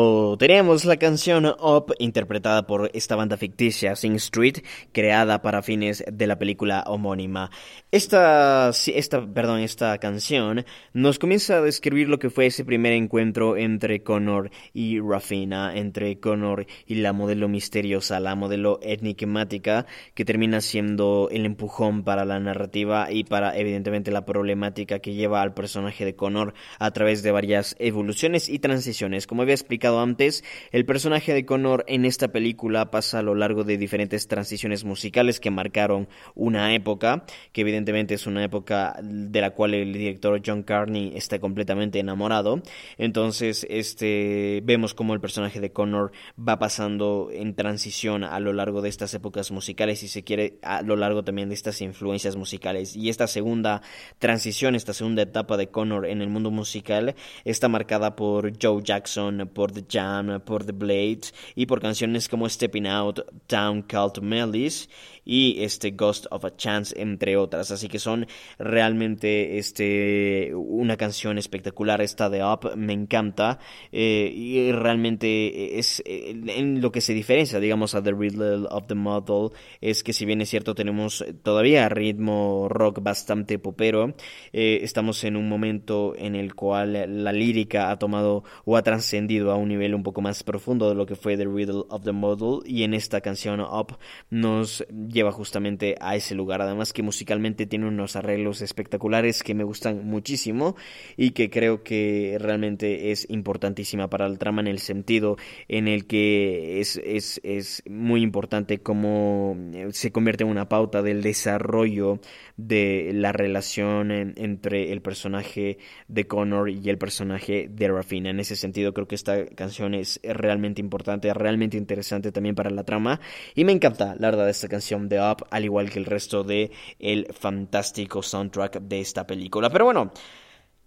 [0.48, 6.26] teníamos la canción Up interpretada por esta banda ficticia Sing Street, creada para fines de
[6.26, 7.50] la película homónima.
[7.92, 13.58] Esta, esta, perdón, esta canción nos comienza a describir lo que fue ese primer encuentro
[13.58, 19.84] entre Connor y Rafina, entre Connor y la modelo misteriosa, la modelo enigmática,
[20.14, 25.42] que termina siendo el empujón para la narrativa y para evidentemente la problemática que lleva
[25.42, 30.37] al personaje de Connor a través de varias evoluciones y transiciones como había explicado antes,
[30.72, 35.40] el personaje de Connor en esta película pasa a lo largo de diferentes transiciones musicales
[35.40, 40.62] que marcaron una época, que evidentemente es una época de la cual el director John
[40.62, 42.62] Carney está completamente enamorado.
[42.96, 48.82] Entonces, este vemos como el personaje de Connor va pasando en transición a lo largo
[48.82, 52.96] de estas épocas musicales y se quiere a lo largo también de estas influencias musicales.
[52.96, 53.82] Y esta segunda
[54.18, 57.14] transición, esta segunda etapa de Connor en el mundo musical
[57.44, 61.20] está marcada por Joe Jackson por The Jam, por The Blade
[61.54, 64.88] y por canciones como Stepping Out, Down Cult Melodies
[65.28, 67.70] y este Ghost of a Chance entre otras.
[67.70, 68.26] Así que son
[68.58, 73.58] realmente este una canción espectacular esta de Up me encanta
[73.92, 78.86] eh, y realmente es eh, en lo que se diferencia digamos a The Riddle of
[78.86, 79.50] the Model
[79.80, 84.14] es que si bien es cierto tenemos todavía ritmo rock bastante popero
[84.52, 89.52] eh, estamos en un momento en el cual la lírica ha tomado o ha trascendido
[89.52, 92.12] a un nivel un poco más profundo de lo que fue The Riddle of the
[92.12, 93.98] Model y en esta canción Up
[94.30, 94.84] nos
[95.18, 96.62] lleva justamente a ese lugar.
[96.62, 100.76] Además que musicalmente tiene unos arreglos espectaculares que me gustan muchísimo
[101.16, 106.06] y que creo que realmente es importantísima para el trama en el sentido en el
[106.06, 109.56] que es, es, es muy importante cómo
[109.90, 112.20] se convierte en una pauta del desarrollo
[112.58, 115.78] de la relación entre el personaje
[116.08, 118.30] de Connor y el personaje de Rafina.
[118.30, 122.84] En ese sentido creo que esta canción es realmente importante, realmente interesante también para la
[122.84, 123.20] trama
[123.54, 126.72] y me encanta la verdad esta canción de Up, al igual que el resto de
[126.98, 129.70] el fantástico soundtrack de esta película.
[129.70, 130.12] Pero bueno,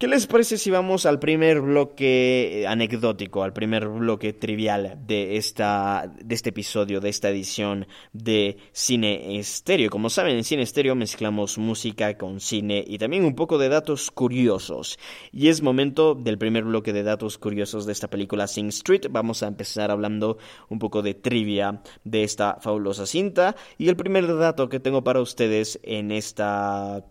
[0.01, 6.11] ¿Qué les parece si vamos al primer bloque anecdótico, al primer bloque trivial de, esta,
[6.19, 9.91] de este episodio, de esta edición de Cine Estéreo?
[9.91, 14.09] Como saben, en Cine Estéreo mezclamos música con cine y también un poco de datos
[14.09, 14.97] curiosos.
[15.31, 19.05] Y es momento del primer bloque de datos curiosos de esta película Sing Street.
[19.11, 20.39] Vamos a empezar hablando
[20.69, 23.55] un poco de trivia de esta fabulosa cinta.
[23.77, 27.05] Y el primer dato que tengo para ustedes en esta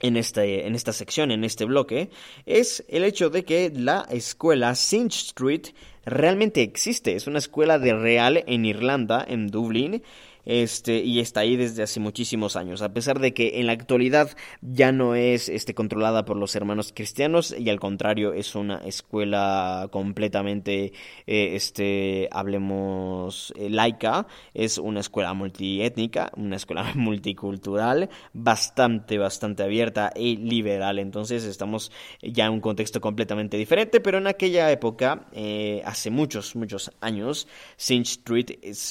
[0.00, 2.10] en, este, en esta sección, en este bloque,
[2.44, 5.68] es el hecho de que la escuela Sinch Street
[6.04, 7.14] realmente existe.
[7.14, 10.02] Es una escuela de real en Irlanda, en Dublín,
[10.46, 14.30] este, y está ahí desde hace muchísimos años, a pesar de que en la actualidad
[14.62, 19.88] ya no es este, controlada por los hermanos cristianos y al contrario es una escuela
[19.90, 20.92] completamente,
[21.26, 30.12] eh, este, hablemos, eh, laica, es una escuela multiétnica, una escuela multicultural, bastante, bastante abierta
[30.14, 31.90] y liberal, entonces estamos
[32.22, 37.48] ya en un contexto completamente diferente, pero en aquella época, eh, hace muchos, muchos años,
[37.76, 38.46] Sinch Street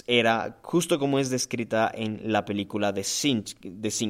[0.08, 3.46] era justo como es de escrita en la película de Sing,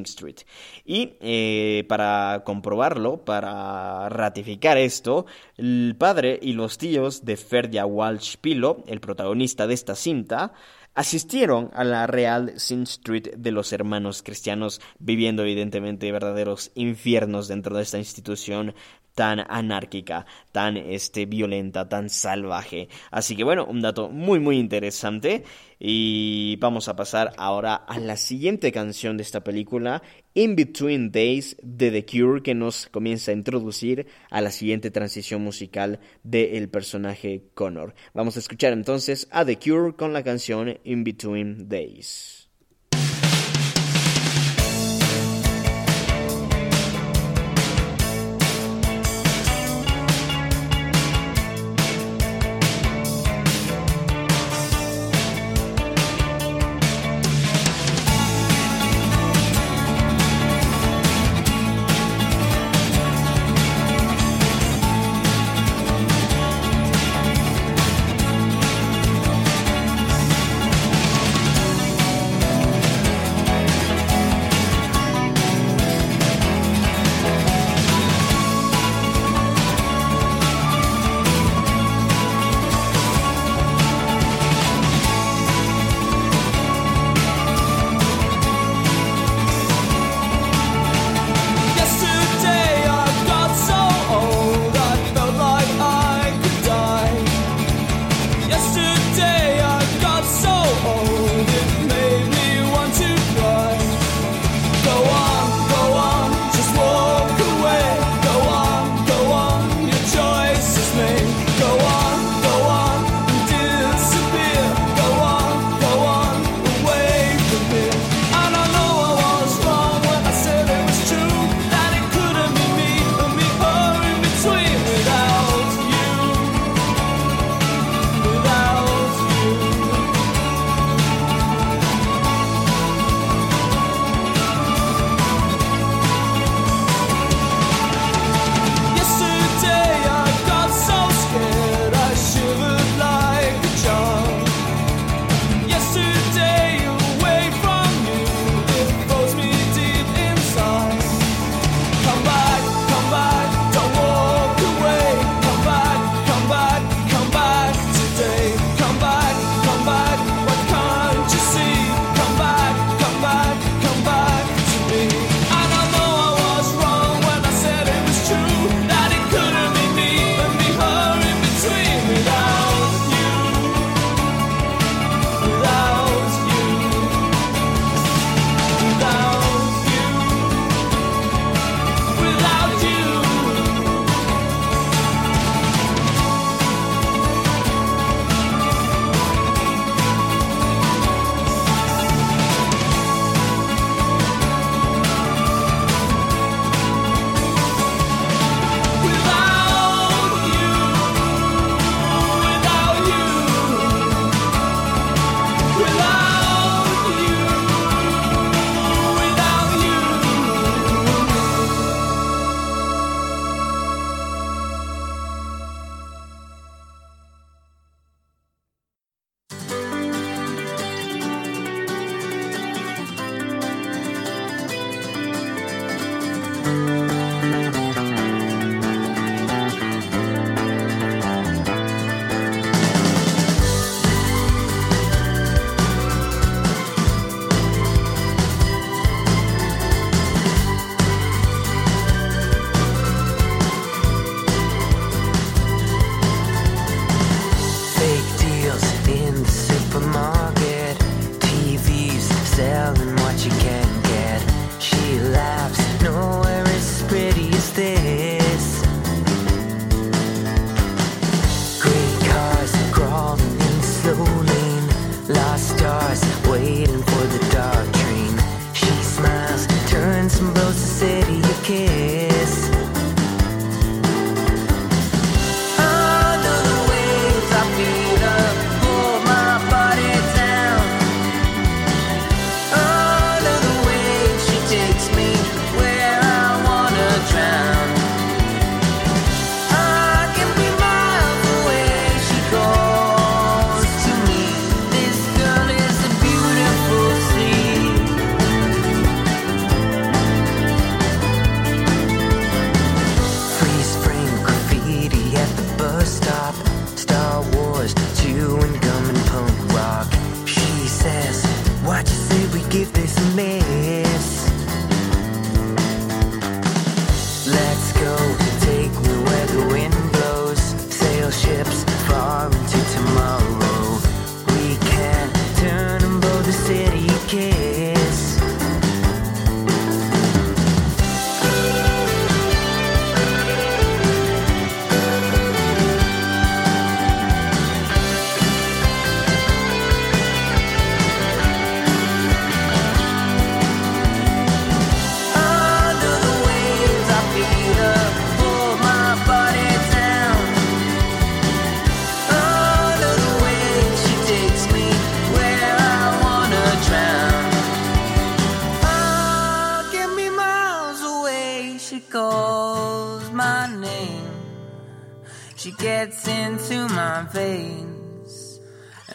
[0.06, 0.38] Street.
[0.86, 5.26] Y eh, para comprobarlo, para ratificar esto,
[5.58, 10.54] el padre y los tíos de Ferdia Walsh Pilo, el protagonista de esta cinta,
[10.96, 17.76] asistieron a la Real Sing Street de los hermanos cristianos, viviendo evidentemente verdaderos infiernos dentro
[17.76, 18.74] de esta institución
[19.16, 22.90] tan anárquica, tan este, violenta, tan salvaje.
[23.10, 25.44] Así que bueno, un dato muy muy interesante.
[25.80, 30.02] Y vamos a pasar ahora a la siguiente canción de esta película,
[30.34, 35.42] In Between Days de The Cure, que nos comienza a introducir a la siguiente transición
[35.42, 37.94] musical del personaje Connor.
[38.14, 42.45] Vamos a escuchar entonces a The Cure con la canción In Between Days.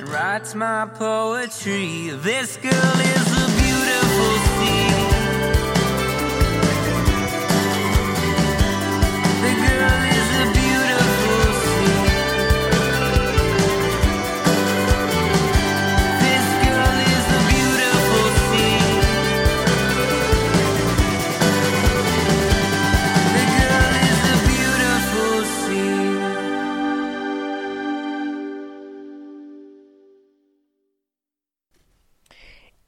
[0.00, 2.10] And writes my poetry.
[2.10, 3.39] This girl is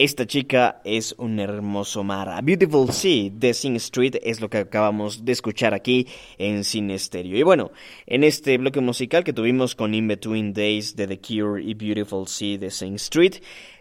[0.03, 2.43] Esta chica es un hermoso mar.
[2.43, 7.39] Beautiful Sea de Sing Street es lo que acabamos de escuchar aquí en Cine Stereo.
[7.39, 7.71] Y bueno,
[8.05, 12.27] en este bloque musical que tuvimos con In Between Days de The Cure y Beautiful
[12.27, 13.35] Sea de Sing Street,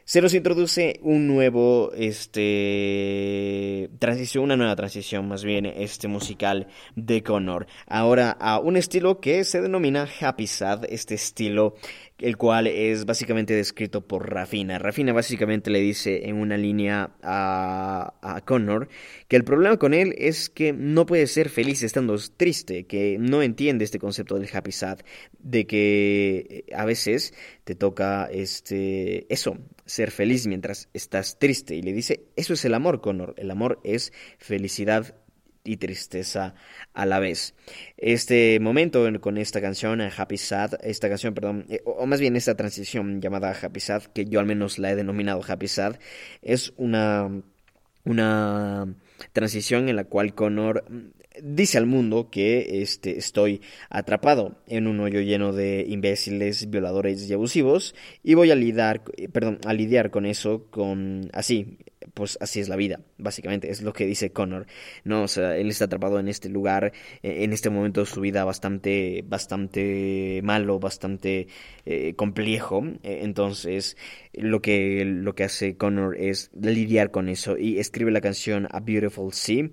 [0.03, 7.23] se nos introduce un nuevo, este, transición, una nueva transición más bien, este musical de
[7.23, 7.65] Connor.
[7.87, 11.75] Ahora a un estilo que se denomina Happy Sad, este estilo
[12.21, 14.77] el cual es básicamente descrito por Rafina.
[14.79, 18.89] Rafina básicamente le dice en una línea a, a Connor
[19.27, 23.41] que el problema con él es que no puede ser feliz estando triste, que no
[23.41, 24.99] entiende este concepto del happy sad,
[25.39, 31.93] de que a veces te toca este eso, ser feliz mientras estás triste y le
[31.93, 33.33] dice, "Eso es el amor, Connor.
[33.37, 35.15] El amor es felicidad
[35.63, 36.55] y tristeza
[36.93, 37.55] a la vez.
[37.97, 42.19] Este momento en- con esta canción, eh, Happy Sad, esta canción, perdón, eh, o más
[42.19, 45.95] bien esta transición llamada Happy Sad, que yo al menos la he denominado Happy Sad,
[46.41, 47.29] es una,
[48.05, 48.93] una
[49.33, 50.83] transición en la cual Connor
[51.41, 57.33] dice al mundo que este, estoy atrapado en un hoyo lleno de imbéciles, violadores y
[57.33, 61.77] abusivos y voy a lidiar, eh, perdón, a lidiar con eso con así,
[62.13, 64.65] pues así es la vida, básicamente es lo que dice Connor,
[65.03, 68.21] no, o sea, él está atrapado en este lugar, eh, en este momento de su
[68.21, 71.47] vida bastante, bastante malo, bastante
[71.85, 73.97] eh, complejo, eh, entonces
[74.33, 78.79] lo que lo que hace Connor es lidiar con eso y escribe la canción A
[78.79, 79.69] Beautiful Sea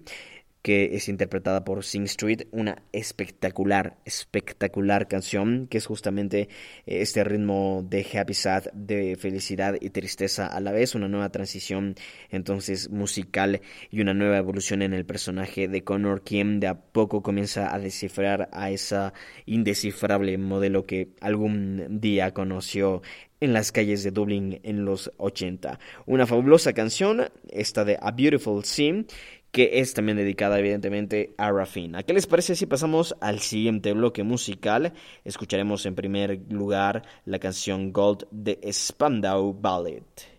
[0.63, 6.49] que es interpretada por Sing Street, una espectacular, espectacular canción, que es justamente
[6.87, 11.31] eh, este ritmo de happy sad, de felicidad y tristeza a la vez, una nueva
[11.31, 11.95] transición
[12.31, 17.23] entonces musical y una nueva evolución en el personaje de Connor, quien de a poco
[17.23, 19.13] comienza a descifrar a esa
[19.47, 23.03] indescifrable modelo que algún día conoció
[23.41, 25.79] en las calles de Dublín en los 80.
[26.07, 29.05] Una fabulosa canción, esta de A Beautiful Sea,
[29.51, 32.03] que es también dedicada evidentemente a Rafina.
[32.03, 34.93] ¿Qué les parece si pasamos al siguiente bloque musical?
[35.25, 40.38] Escucharemos en primer lugar la canción Gold de Spandau Ballet.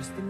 [0.00, 0.29] Just another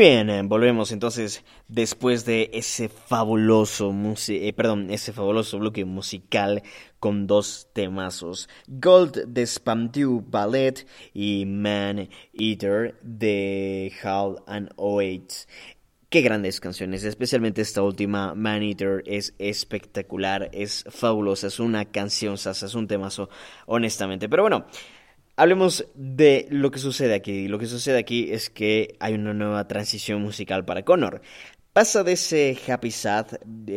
[0.00, 3.94] bien, eh, volvemos entonces después de ese fabuloso
[4.28, 6.62] eh, perdón, ese fabuloso bloque musical
[6.98, 15.46] con dos temazos, Gold de Spamdew Ballet y Man Eater de Hall and Oates.
[16.08, 22.36] Qué grandes canciones, especialmente esta última, Man Eater, es espectacular, es fabulosa, es una canción,
[22.36, 23.28] es un temazo,
[23.66, 24.30] honestamente.
[24.30, 24.64] Pero bueno,
[25.36, 27.48] Hablemos de lo que sucede aquí.
[27.48, 31.22] Lo que sucede aquí es que hay una nueva transición musical para Connor.
[31.72, 33.26] Pasa de ese happy sad,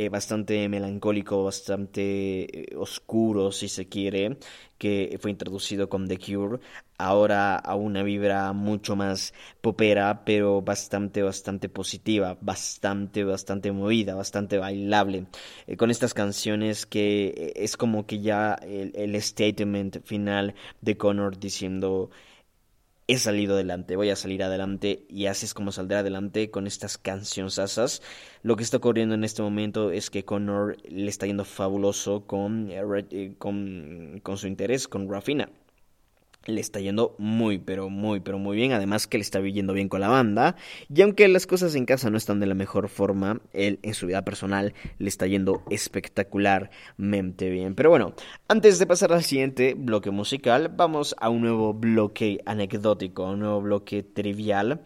[0.10, 4.40] bastante melancólico, bastante eh, oscuro, si se quiere,
[4.80, 6.60] que fue introducido con The Cure,
[6.98, 14.58] ahora a una vibra mucho más popera, pero bastante, bastante positiva, bastante, bastante movida, bastante
[14.58, 15.28] bailable,
[15.68, 21.38] eh, con estas canciones que eh, es como que ya el statement final de Connor
[21.38, 22.10] diciendo
[23.08, 26.98] he salido adelante, voy a salir adelante y así es como saldré adelante con estas
[26.98, 28.02] canciones
[28.44, 32.70] Lo que está ocurriendo en este momento es que Connor le está yendo fabuloso con,
[32.72, 32.82] eh,
[33.12, 35.50] eh, con, con su interés con Rafina
[36.46, 38.74] le está yendo muy, pero muy, pero muy bien.
[38.74, 40.56] Además que le está yendo bien con la banda.
[40.94, 44.08] Y aunque las cosas en casa no están de la mejor forma, él en su
[44.08, 47.76] vida personal le está yendo espectacularmente bien.
[47.76, 48.14] Pero bueno,
[48.48, 53.62] antes de pasar al siguiente bloque musical, vamos a un nuevo bloque anecdótico, un nuevo
[53.62, 54.82] bloque trivial.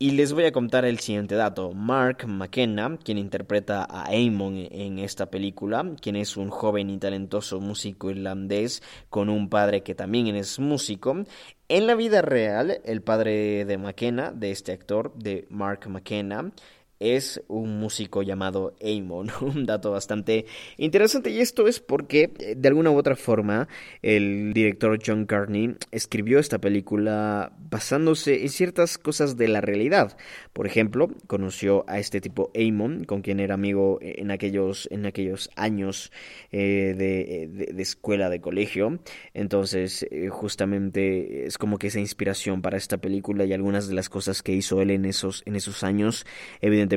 [0.00, 1.72] Y les voy a contar el siguiente dato.
[1.72, 7.58] Mark McKenna, quien interpreta a Amon en esta película, quien es un joven y talentoso
[7.58, 8.80] músico irlandés
[9.10, 11.24] con un padre que también es músico,
[11.66, 16.52] en la vida real, el padre de McKenna, de este actor, de Mark McKenna,
[17.00, 19.28] es un músico llamado Amon.
[19.40, 20.46] Un dato bastante
[20.76, 23.68] interesante y esto es porque eh, de alguna u otra forma
[24.02, 30.16] el director John Carney escribió esta película basándose en ciertas cosas de la realidad.
[30.52, 35.50] Por ejemplo, conoció a este tipo Amon, con quien era amigo en aquellos, en aquellos
[35.56, 36.10] años
[36.50, 38.98] eh, de, escuela, de colegio.
[39.34, 44.08] Entonces, eh, justamente es como que esa inspiración para esta película y algunas de las
[44.08, 46.26] cosas que hizo él en esos, en esos años,
[46.60, 46.87] evidentemente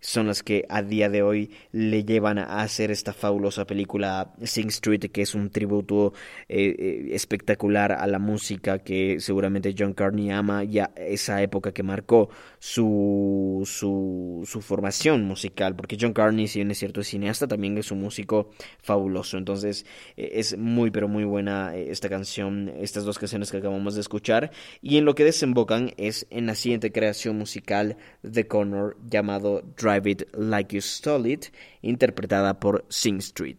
[0.00, 4.68] son las que a día de hoy le llevan a hacer esta fabulosa película Sing
[4.68, 6.12] Street, que es un tributo
[6.48, 11.82] eh, eh, espectacular a la música que seguramente John Carney ama ya esa época que
[11.82, 12.28] marcó
[12.58, 17.90] su, su, formación musical, porque John Carney, si bien es cierto, es cineasta, también es
[17.90, 18.50] un músico
[18.80, 19.38] fabuloso.
[19.38, 19.86] Entonces
[20.16, 24.50] eh, es muy, pero muy buena esta canción, estas dos canciones que acabamos de escuchar,
[24.82, 30.10] y en lo que desembocan es en la siguiente creación musical de Connor, llamado Drive
[30.10, 31.46] It Like You Stole It,
[31.82, 33.58] interpretada por Sing Street.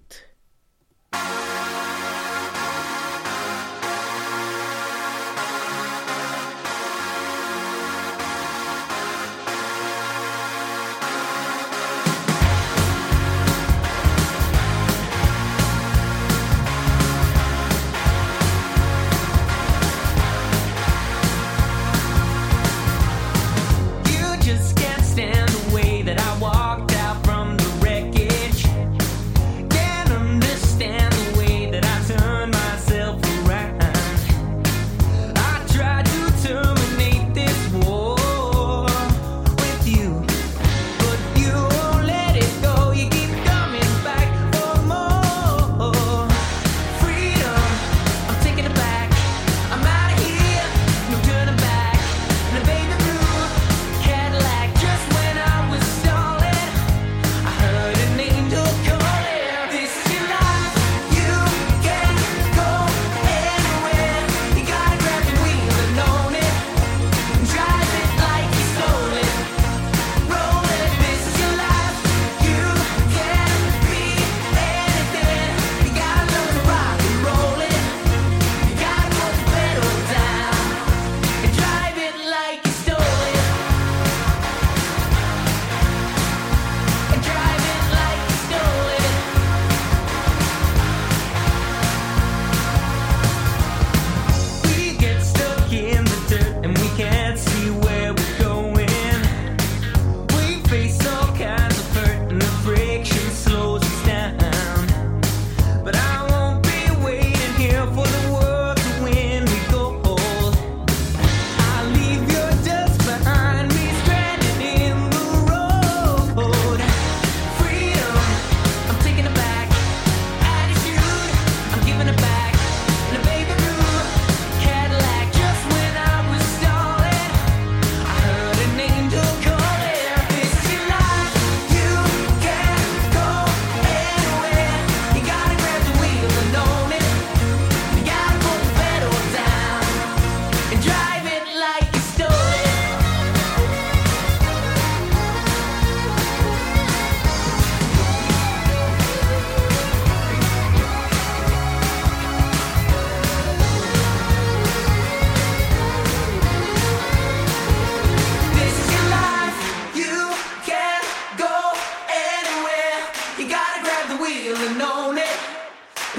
[163.37, 165.37] You gotta grab the wheel and own it.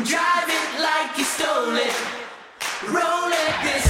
[0.06, 1.92] Drive it like you stole it.
[2.86, 3.87] Roll it this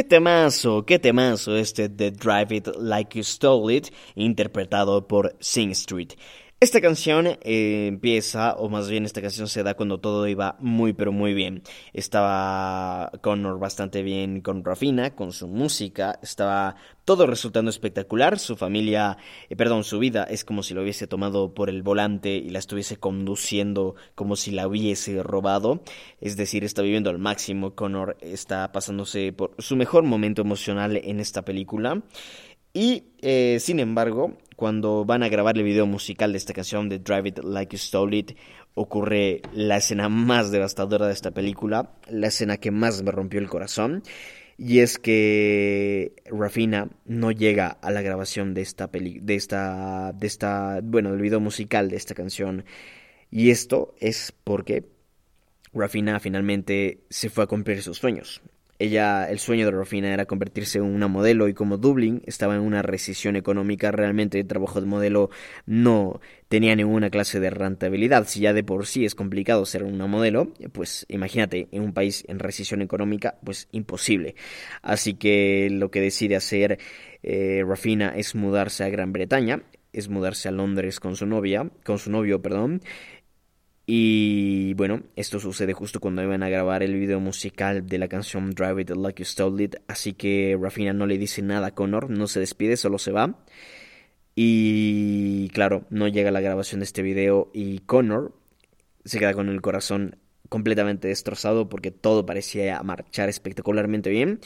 [0.00, 5.72] Qué temazo, qué temazo este de Drive It Like You Stole It, interpretado por Sing
[5.72, 6.14] Street.
[6.62, 10.92] Esta canción eh, empieza, o más bien esta canción se da cuando todo iba muy
[10.92, 11.62] pero muy bien.
[11.94, 16.76] Estaba Connor bastante bien con Rafina, con su música, estaba
[17.06, 18.38] todo resultando espectacular.
[18.38, 19.16] Su familia,
[19.48, 22.58] eh, perdón, su vida es como si lo hubiese tomado por el volante y la
[22.58, 25.82] estuviese conduciendo como si la hubiese robado.
[26.20, 27.74] Es decir, está viviendo al máximo.
[27.74, 32.02] Connor está pasándose por su mejor momento emocional en esta película.
[32.72, 36.98] Y eh, sin embargo, cuando van a grabar el video musical de esta canción de
[36.98, 38.32] Drive It Like You Stole It,
[38.74, 43.48] ocurre la escena más devastadora de esta película, la escena que más me rompió el
[43.48, 44.02] corazón.
[44.58, 50.26] Y es que Rafina no llega a la grabación de esta peli de esta de
[50.26, 52.66] esta bueno, del video musical de esta canción.
[53.30, 54.84] Y esto es porque
[55.72, 58.42] Rafina finalmente se fue a cumplir sus sueños.
[58.80, 62.62] Ella, el sueño de Rafina era convertirse en una modelo y como Dublín estaba en
[62.62, 65.28] una recesión económica, realmente el trabajo de modelo
[65.66, 68.26] no tenía ninguna clase de rentabilidad.
[68.26, 72.24] Si ya de por sí es complicado ser una modelo, pues imagínate, en un país
[72.26, 74.34] en recesión económica, pues imposible.
[74.80, 76.78] Así que lo que decide hacer
[77.22, 79.62] eh, Rafina es mudarse a Gran Bretaña,
[79.92, 82.80] es mudarse a Londres con su novia, con su novio, perdón,
[83.92, 88.52] y bueno, esto sucede justo cuando iban a grabar el video musical de la canción
[88.52, 89.76] Drive It Like You Stole It.
[89.88, 93.40] Así que Rafina no le dice nada a Connor, no se despide, solo se va.
[94.36, 98.32] Y claro, no llega la grabación de este video y Connor
[99.04, 100.18] se queda con el corazón
[100.48, 104.38] completamente destrozado porque todo parecía marchar espectacularmente bien.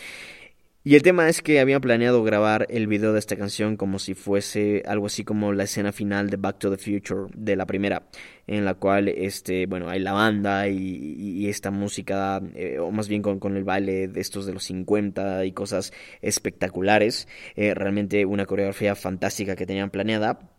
[0.87, 4.13] Y el tema es que habían planeado grabar el video de esta canción como si
[4.13, 8.07] fuese algo así como la escena final de Back to the Future de la primera,
[8.47, 13.09] en la cual este, bueno, hay la banda y, y esta música, eh, o más
[13.09, 18.27] bien con, con, el baile de estos de los 50 y cosas espectaculares, eh, realmente
[18.27, 20.51] una coreografía fantástica que tenían planeada,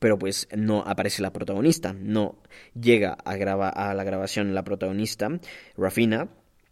[0.00, 2.40] pero pues no aparece la protagonista, no
[2.72, 5.28] llega a, graba a la grabación la protagonista,
[5.76, 6.28] Rafina,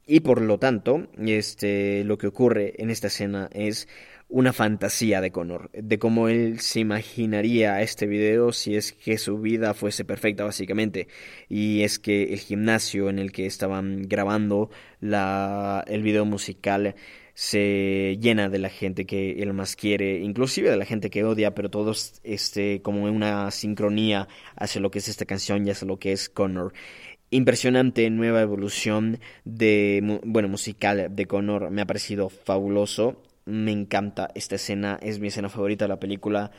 [0.06, 3.88] y por lo tanto, este, lo que ocurre en esta escena es
[4.28, 9.38] una fantasía de Connor, de cómo él se imaginaría este video si es que su
[9.38, 11.08] vida fuese perfecta básicamente.
[11.48, 14.70] Y es que el gimnasio en el que estaban grabando
[15.00, 16.94] la, el video musical
[17.34, 21.54] se llena de la gente que él más quiere, inclusive de la gente que odia,
[21.54, 24.26] pero todos este, como en una sincronía
[24.56, 26.72] hacia lo que es esta canción y hacia lo que es Connor
[27.30, 31.70] impresionante nueva evolución de bueno musical de Connor.
[31.70, 33.22] Me ha parecido fabuloso.
[33.44, 34.98] Me encanta esta escena.
[35.02, 36.50] Es mi escena favorita de la película.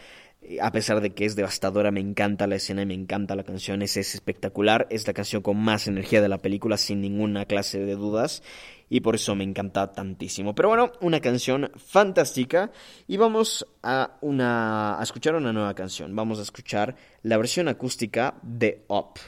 [0.61, 3.81] A pesar de que es devastadora me encanta la escena y me encanta la canción.
[3.81, 4.87] Es, es espectacular.
[4.89, 8.43] Es la canción con más energía de la película sin ninguna clase de dudas.
[8.89, 10.55] Y por eso me encanta tantísimo.
[10.55, 12.71] Pero bueno una canción fantástica.
[13.07, 16.15] Y vamos a una a escuchar una nueva canción.
[16.15, 19.19] Vamos a escuchar la versión acústica de Up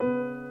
[0.00, 0.47] Thank you.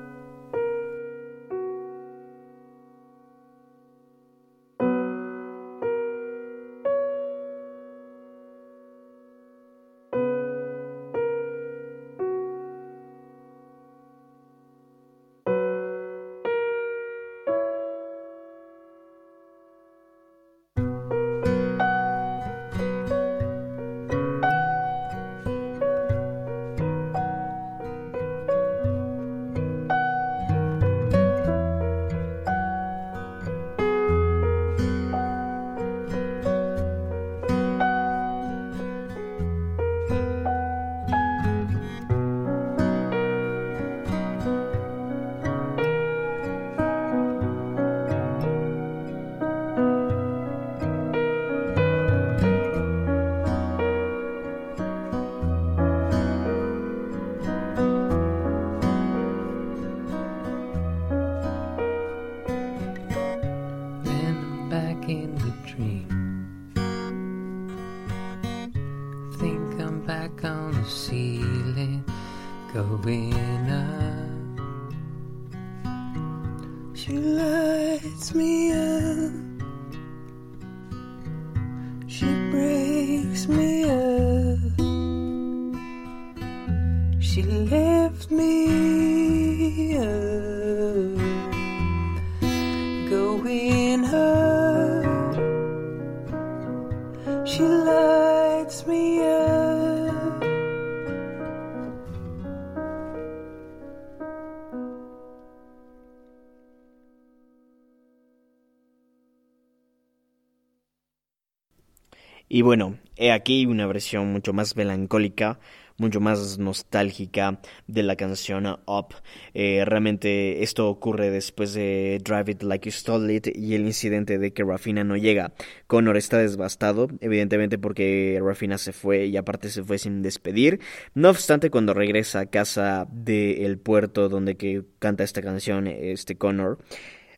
[112.57, 115.59] Y bueno, he aquí una versión mucho más melancólica,
[115.97, 119.13] mucho más nostálgica de la canción Up.
[119.53, 124.39] Eh, realmente esto ocurre después de Drive It Like You Stole It y el incidente
[124.39, 125.53] de que Rafina no llega.
[125.85, 130.79] Connor está devastado, evidentemente porque Rafina se fue y aparte se fue sin despedir.
[131.13, 136.79] No obstante, cuando regresa a casa del puerto donde que canta esta canción, este Connor,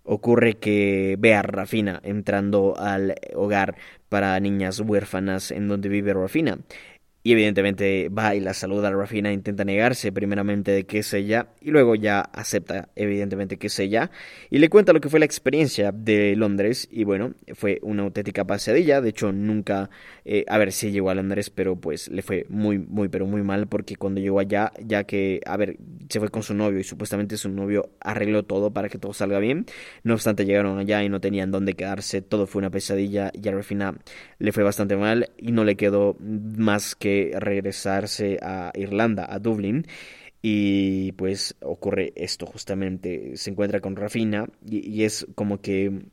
[0.09, 3.75] ocurre que ve a Rafina entrando al hogar
[4.09, 6.57] para niñas huérfanas en donde vive Rafina.
[7.21, 11.47] Y evidentemente va y la saluda a Rafina, intenta negarse primeramente de que es ella
[11.59, 14.09] y luego ya acepta evidentemente que es ella
[14.49, 18.45] y le cuenta lo que fue la experiencia de Londres y bueno, fue una auténtica
[18.45, 19.89] pasadilla, de hecho nunca,
[20.23, 23.43] eh, a ver si llegó a Londres pero pues le fue muy muy pero muy
[23.43, 25.75] mal porque cuando llegó allá, ya que, a ver,
[26.07, 29.39] se fue con su novio y supuestamente su novio arregló todo para que todo salga
[29.39, 29.65] bien,
[30.03, 33.51] no obstante llegaron allá y no tenían dónde quedarse, todo fue una pesadilla y a
[33.51, 33.95] Rafina
[34.37, 39.85] le fue bastante mal y no le quedó más que regresarse a Irlanda, a Dublín.
[40.41, 46.03] Y pues ocurre esto justamente, se encuentra con Rafina y, es como que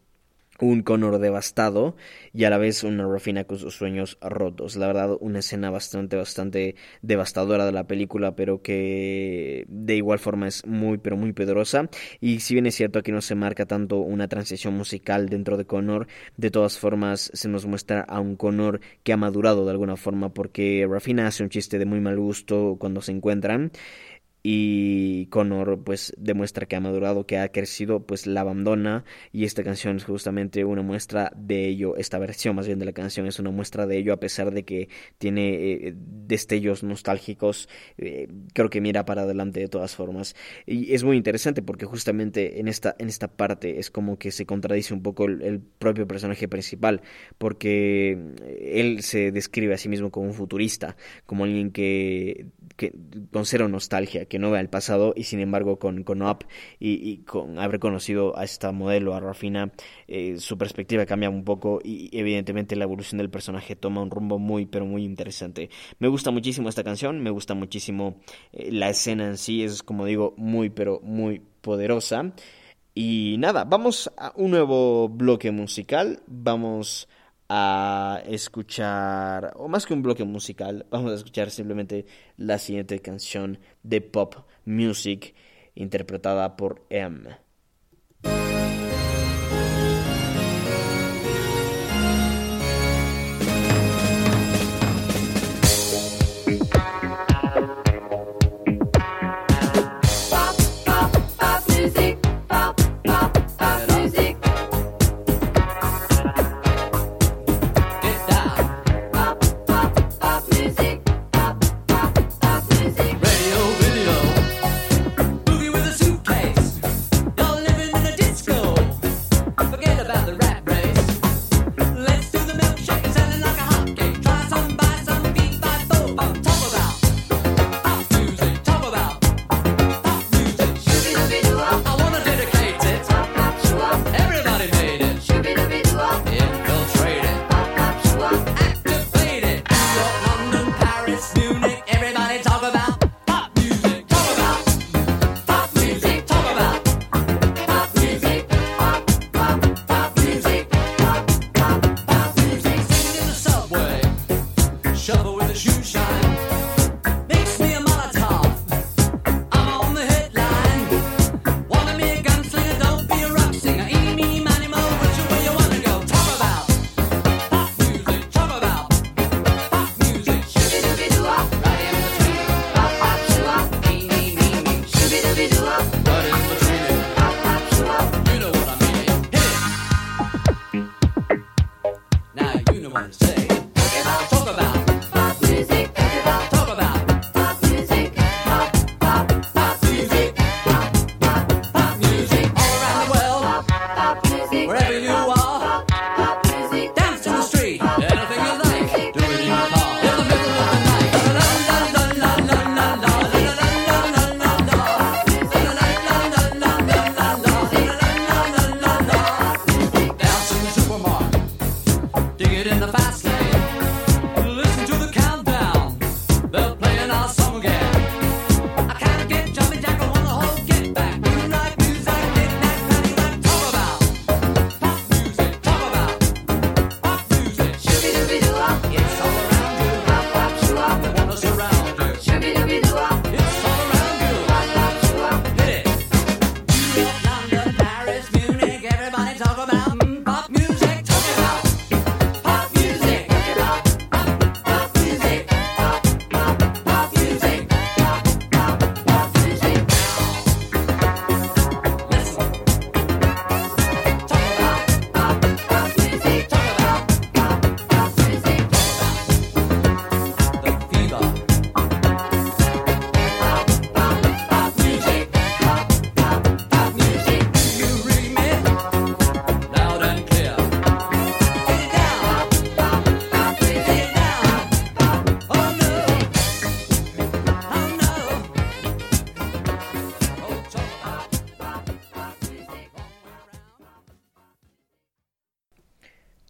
[0.61, 1.97] un Connor devastado
[2.33, 4.77] y a la vez una Rafina con sus sueños rotos.
[4.77, 10.49] La verdad, una escena bastante, bastante devastadora de la película, pero que de igual forma
[10.49, 11.89] es muy, pero muy poderosa.
[12.21, 15.65] Y si bien es cierto, aquí no se marca tanto una transición musical dentro de
[15.67, 16.07] Connor,
[16.37, 20.33] de todas formas se nos muestra a un Connor que ha madurado de alguna forma,
[20.33, 23.73] porque Rafina hace un chiste de muy mal gusto cuando se encuentran
[24.49, 29.05] y Connor pues demuestra que ha madurado, que ha crecido, pues la abandona.
[29.33, 32.93] Y esta canción es justamente una muestra de ello, esta versión más bien de la
[32.93, 37.69] canción es una muestra de ello a pesar de que tiene eh, destellos nostálgicos,
[37.99, 40.37] eh, creo que mira para adelante de todas formas.
[40.65, 44.47] Y es muy interesante porque justamente en esta, en esta parte es como que se
[44.47, 47.03] contradice un poco el, propio personaje principal
[47.37, 48.17] porque
[48.61, 50.97] él se describe a sí mismo como un futurista,
[51.27, 52.47] como alguien que,
[53.33, 56.45] con cero nostalgia, no vea el pasado y sin embargo con, con Up
[56.79, 59.73] y, y con haber conocido a esta modelo, a Rafina,
[60.09, 64.39] eh, su perspectiva cambia un poco y evidentemente la evolución del personaje toma un rumbo
[64.39, 65.71] muy pero muy interesante.
[65.99, 68.17] Me gusta muchísimo esta canción, me gusta muchísimo
[68.53, 72.33] eh, la escena en sí, es como digo muy pero muy poderosa.
[72.95, 77.09] Y nada, vamos a un nuevo bloque musical, vamos
[77.49, 82.07] a escuchar, o más que un bloque musical, vamos a escuchar simplemente
[82.37, 85.35] la siguiente canción de pop music
[85.75, 87.39] interpretada por M.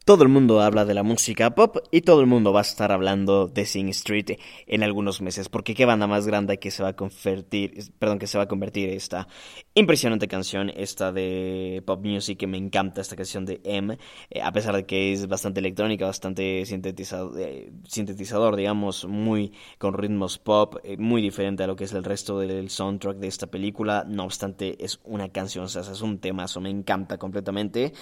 [0.06, 2.92] Todo el mundo habla de la música pop y todo el mundo va a estar
[2.92, 4.38] hablando de Sing Street
[4.68, 8.28] en algunos meses, porque qué banda más grande que se va a convertir, perdón, que
[8.28, 9.26] se va a convertir esta
[9.74, 13.98] impresionante canción, esta de pop music que me encanta, esta canción de M,
[14.30, 19.94] eh, a pesar de que es bastante electrónica, bastante sintetizador, eh, sintetizador digamos, muy con
[19.94, 23.48] ritmos pop, eh, muy diferente a lo que es el resto del soundtrack de esta
[23.48, 27.92] película, no obstante es una canción, o sea, es un temazo, me encanta completamente.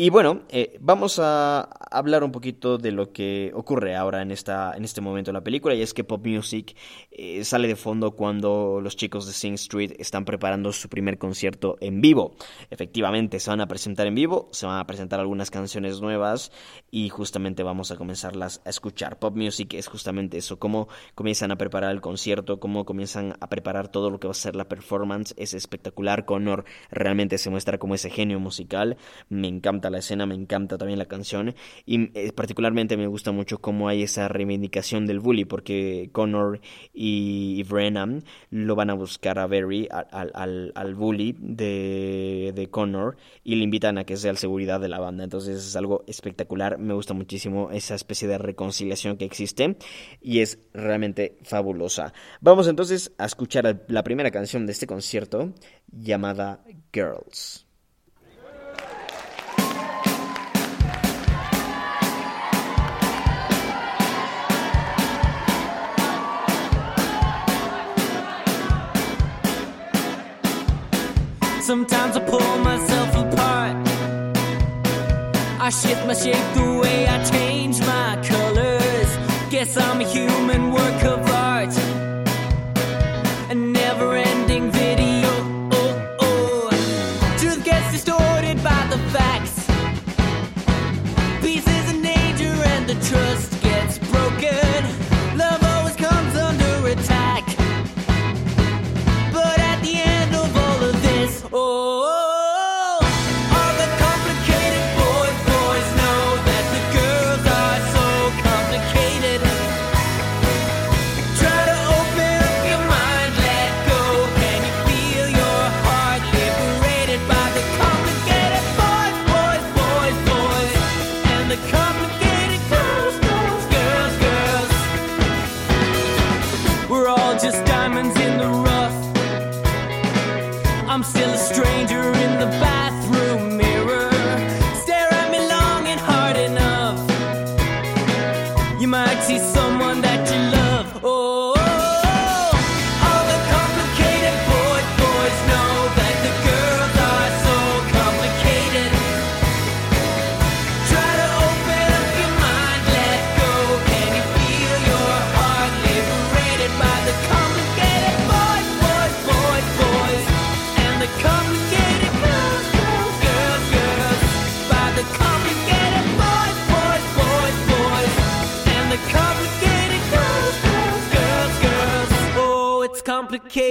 [0.00, 4.72] Y bueno, eh, vamos a hablar un poquito de lo que ocurre ahora en, esta,
[4.76, 6.76] en este momento en la película, y es que Pop Music
[7.20, 11.76] eh, sale de fondo cuando los chicos de Sing Street están preparando su primer concierto
[11.80, 12.36] en vivo.
[12.70, 16.52] Efectivamente, se van a presentar en vivo, se van a presentar algunas canciones nuevas
[16.92, 19.18] y justamente vamos a comenzarlas a escuchar.
[19.18, 20.86] Pop Music es justamente eso, cómo
[21.16, 24.54] comienzan a preparar el concierto, cómo comienzan a preparar todo lo que va a ser
[24.54, 25.34] la performance.
[25.36, 28.96] Es espectacular, Connor realmente se muestra como ese genio musical,
[29.28, 33.58] me encanta la escena, me encanta también la canción y eh, particularmente me gusta mucho
[33.58, 36.60] cómo hay esa reivindicación del bully porque Connor
[36.92, 37.07] y
[37.68, 43.56] Brennan lo van a buscar a Barry, al, al, al bully de, de Connor y
[43.56, 45.24] le invitan a que sea el seguridad de la banda.
[45.24, 49.76] Entonces es algo espectacular, me gusta muchísimo esa especie de reconciliación que existe
[50.20, 52.12] y es realmente fabulosa.
[52.40, 55.52] Vamos entonces a escuchar la primera canción de este concierto
[55.90, 57.67] llamada Girls.
[71.68, 73.76] Sometimes I pull myself apart.
[75.60, 79.10] I shift my shape the way I change my colors.
[79.50, 81.76] Guess I'm a human work of art.
[83.50, 84.16] A never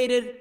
[0.08, 0.37] created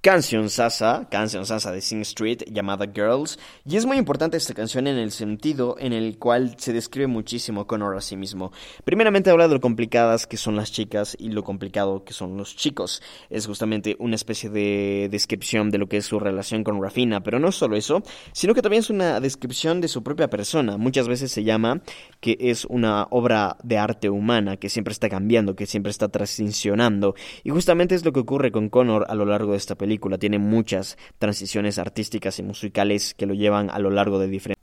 [0.00, 4.86] Canción Sasa, canción Sasa de Sing Street llamada Girls, y es muy importante esta canción
[4.86, 8.52] en el sentido en el cual se describe muchísimo Connor a sí mismo.
[8.84, 12.54] Primeramente habla de lo complicadas que son las chicas y lo complicado que son los
[12.54, 13.02] chicos.
[13.28, 17.40] Es justamente una especie de descripción de lo que es su relación con Rafina, pero
[17.40, 20.76] no solo eso, sino que también es una descripción de su propia persona.
[20.76, 21.82] Muchas veces se llama
[22.20, 27.16] que es una obra de arte humana que siempre está cambiando, que siempre está transicionando,
[27.42, 29.87] y justamente es lo que ocurre con Connor a lo largo de esta película.
[30.18, 34.57] Tiene muchas transiciones artísticas y musicales que lo llevan a lo largo de diferentes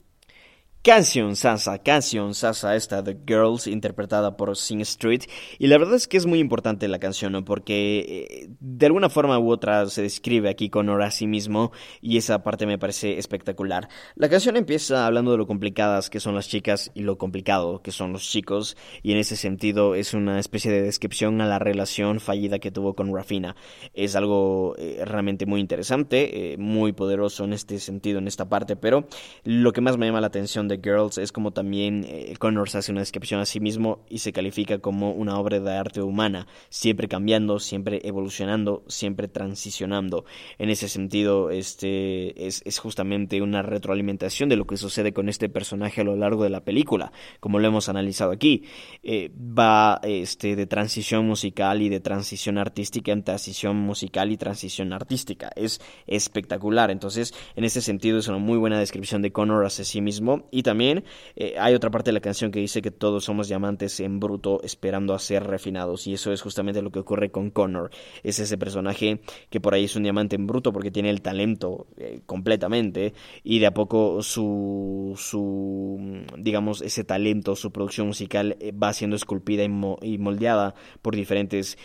[0.86, 5.22] Canción Sasa, canción Sasa, esta de Girls, interpretada por Sing Street.
[5.58, 7.44] Y la verdad es que es muy importante la canción, ¿no?
[7.44, 12.18] Porque eh, de alguna forma u otra se describe aquí Connor a sí mismo y
[12.18, 13.88] esa parte me parece espectacular.
[14.14, 17.90] La canción empieza hablando de lo complicadas que son las chicas y lo complicado que
[17.90, 18.76] son los chicos.
[19.02, 22.94] Y en ese sentido es una especie de descripción a la relación fallida que tuvo
[22.94, 23.56] con Rafina.
[23.92, 28.76] Es algo eh, realmente muy interesante, eh, muy poderoso en este sentido, en esta parte.
[28.76, 29.08] Pero
[29.42, 33.40] lo que más me llama la atención de Girls es como también eh, una descripción
[33.40, 38.00] a sí mismo y se califica como una obra de arte humana, siempre cambiando, siempre
[38.04, 40.24] evolucionando, siempre transicionando.
[40.58, 45.48] En ese sentido, este es, es justamente una retroalimentación de lo que sucede con este
[45.48, 48.64] personaje a lo largo de la película, como lo hemos analizado aquí.
[49.02, 54.92] Eh, va este, de transición musical y de transición artística en transición musical y transición
[54.92, 55.50] artística.
[55.56, 56.90] Es espectacular.
[56.90, 60.62] Entonces, en ese sentido, es una muy buena descripción de Connor hacia sí mismo y
[60.66, 64.20] también eh, hay otra parte de la canción que dice que todos somos diamantes en
[64.20, 67.90] bruto esperando a ser refinados y eso es justamente lo que ocurre con Connor.
[68.22, 71.86] Es ese personaje que por ahí es un diamante en bruto porque tiene el talento
[71.96, 78.72] eh, completamente y de a poco su, su, digamos, ese talento, su producción musical eh,
[78.72, 81.78] va siendo esculpida y, mo- y moldeada por diferentes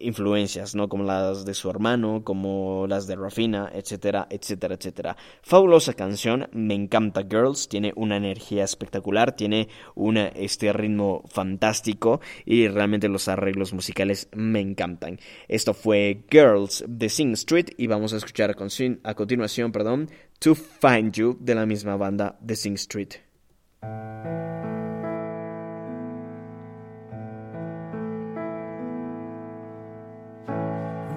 [0.00, 0.88] influencias, ¿no?
[0.88, 5.16] Como las de su hermano, como las de Rafina, etcétera, etcétera, etcétera.
[5.42, 12.68] Fabulosa canción, me encanta Girls, tiene una energía espectacular, tiene una, este ritmo fantástico y
[12.68, 15.18] realmente los arreglos musicales me encantan.
[15.48, 18.68] Esto fue Girls de Sing Street y vamos a escuchar a, con-
[19.02, 20.10] a continuación, perdón,
[20.40, 23.14] To Find You de la misma banda de Sing Street.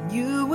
[0.10, 0.48] You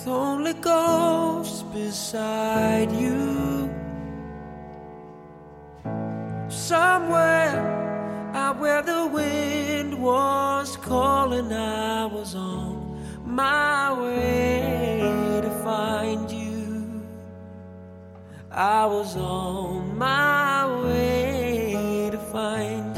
[0.00, 3.68] with only ghosts beside you.
[6.48, 17.02] Somewhere out where the wind was calling, I was on my way to find you.
[18.50, 22.89] I was on my way to find you.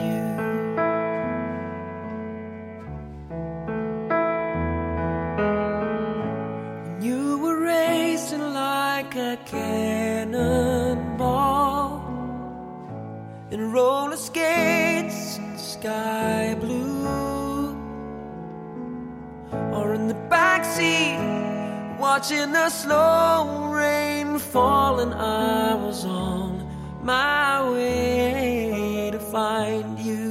[13.52, 17.76] In roller skates and sky blue,
[19.76, 26.66] or in the backseat watching the slow rain fall, and I was on
[27.02, 30.30] my way to find you.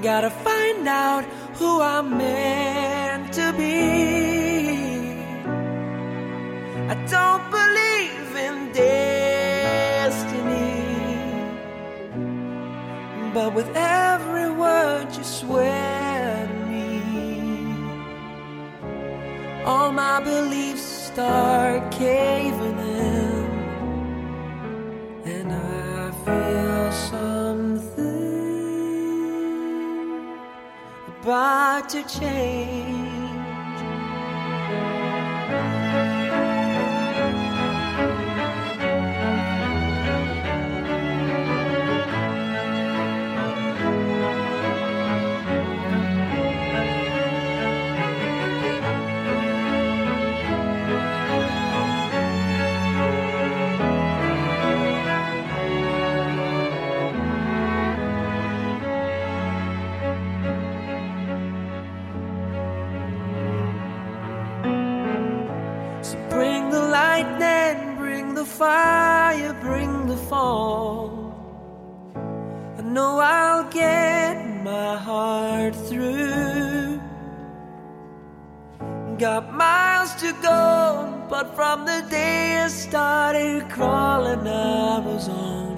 [0.00, 1.24] Gotta find out
[1.58, 3.74] who I'm meant to be.
[6.92, 9.13] I don't believe in destiny,
[13.34, 17.00] but with every word you swear to me,
[19.64, 23.44] all my beliefs start caving in,
[25.24, 28.04] and I feel something
[31.08, 33.03] about to change.
[68.64, 71.08] Fire, bring the fall.
[72.78, 74.34] I know I'll get
[74.72, 76.98] my heart through.
[79.18, 80.64] Got miles to go,
[81.28, 85.74] but from the day I started crawling, I was on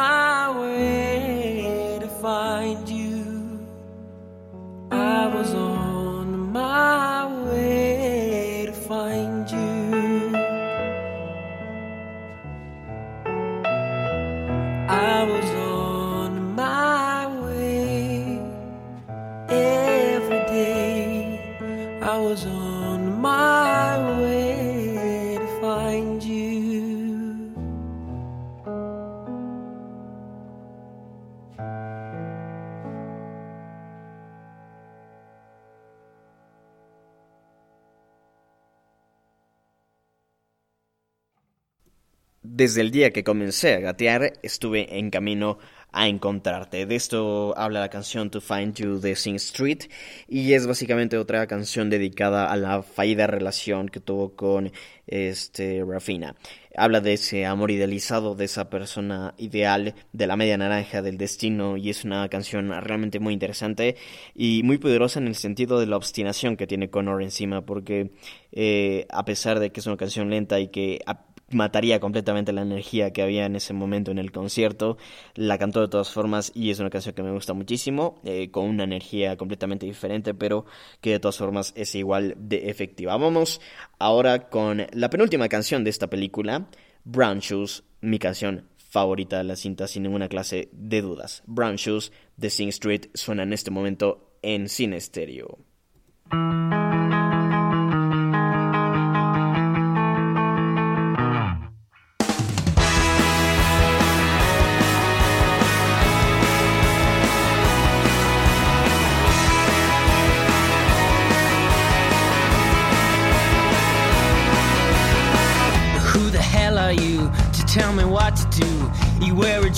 [0.00, 3.22] my way to find you.
[4.90, 7.97] I was on my way
[14.98, 18.40] I was on my way
[19.48, 22.00] every day.
[22.02, 22.67] I was on
[42.58, 45.58] Desde el día que comencé a gatear, estuve en camino
[45.92, 46.86] a encontrarte.
[46.86, 49.84] De esto habla la canción To Find You de Sing Street
[50.26, 54.72] y es básicamente otra canción dedicada a la fallida relación que tuvo con
[55.06, 56.34] este Rafina.
[56.76, 61.76] Habla de ese amor idealizado, de esa persona ideal, de la media naranja, del destino
[61.76, 63.96] y es una canción realmente muy interesante
[64.34, 68.10] y muy poderosa en el sentido de la obstinación que tiene Connor encima porque
[68.50, 71.00] eh, a pesar de que es una canción lenta y que
[71.50, 74.98] mataría completamente la energía que había en ese momento en el concierto.
[75.34, 78.66] La cantó de todas formas y es una canción que me gusta muchísimo, eh, con
[78.66, 80.66] una energía completamente diferente, pero
[81.00, 83.16] que de todas formas es igual de efectiva.
[83.16, 83.60] Vamos
[83.98, 86.68] ahora con la penúltima canción de esta película,
[87.04, 91.42] Brown Shoes, mi canción favorita de la cinta sin ninguna clase de dudas.
[91.46, 95.58] Brown Shoes de Sing Street suena en este momento en cine estéreo.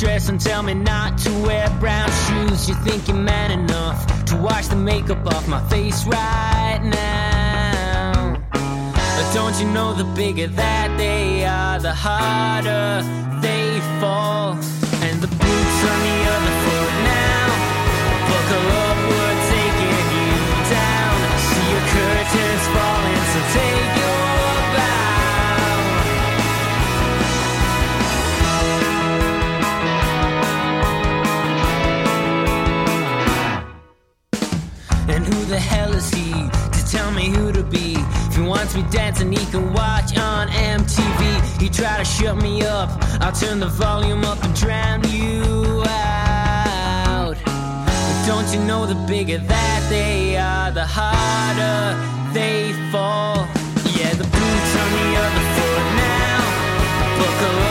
[0.00, 2.68] Dress and tell me not to wear brown shoes.
[2.68, 8.42] You think you're man enough to wash the makeup off my face right now.
[8.50, 13.04] But don't you know the bigger that they are, the harder
[13.42, 14.52] they fall.
[15.04, 17.46] And the boots on the other foot now.
[18.30, 20.32] Buckle up, we're taking you
[20.80, 21.16] down.
[21.50, 23.79] See your curtains falling, so take
[35.50, 37.96] the hell is he to tell me who to be?
[38.28, 41.60] If he wants me dancing, he can watch on MTV.
[41.60, 42.88] He try to shut me up,
[43.20, 47.34] I'll turn the volume up and drown you out.
[47.44, 51.98] But don't you know the bigger that they are, the harder
[52.32, 53.48] they fall?
[53.98, 56.40] Yeah, the boots on the other foot now.
[57.18, 57.69] Buckle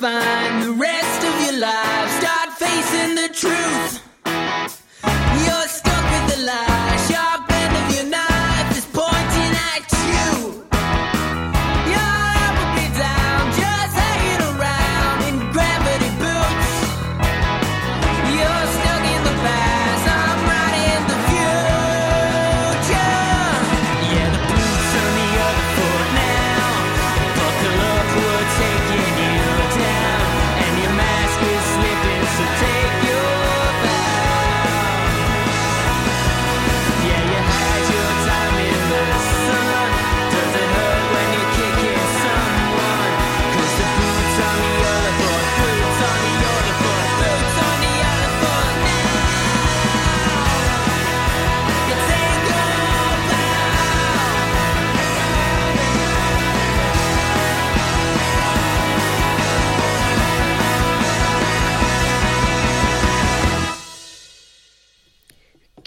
[0.00, 2.10] gonna the rest of your life?
[2.20, 4.07] Start facing the truth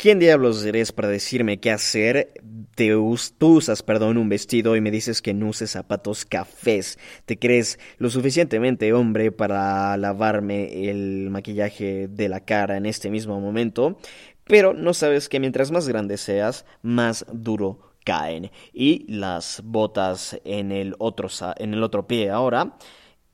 [0.01, 2.33] ¿Quién diablos eres para decirme qué hacer?
[2.73, 2.89] Te
[3.37, 6.97] tú usas, perdón, un vestido y me dices que no uses zapatos cafés.
[7.25, 13.39] ¿Te crees lo suficientemente hombre para lavarme el maquillaje de la cara en este mismo
[13.39, 13.99] momento?
[14.45, 18.49] Pero no sabes que mientras más grande seas, más duro caen.
[18.73, 22.75] Y las botas en el otro, en el otro pie ahora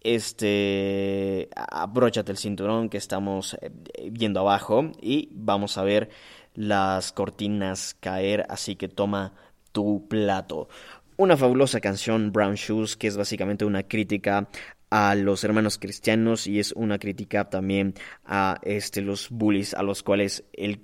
[0.01, 3.69] este, abróchate el cinturón que estamos eh,
[4.11, 6.09] viendo abajo y vamos a ver
[6.57, 9.33] las cortinas caer, así que toma
[9.71, 10.67] tu plato.
[11.15, 14.49] Una fabulosa canción, Brown Shoes, que es básicamente una crítica
[14.89, 17.93] a los hermanos cristianos y es una crítica también
[18.25, 20.79] a este, los bullies a los cuales el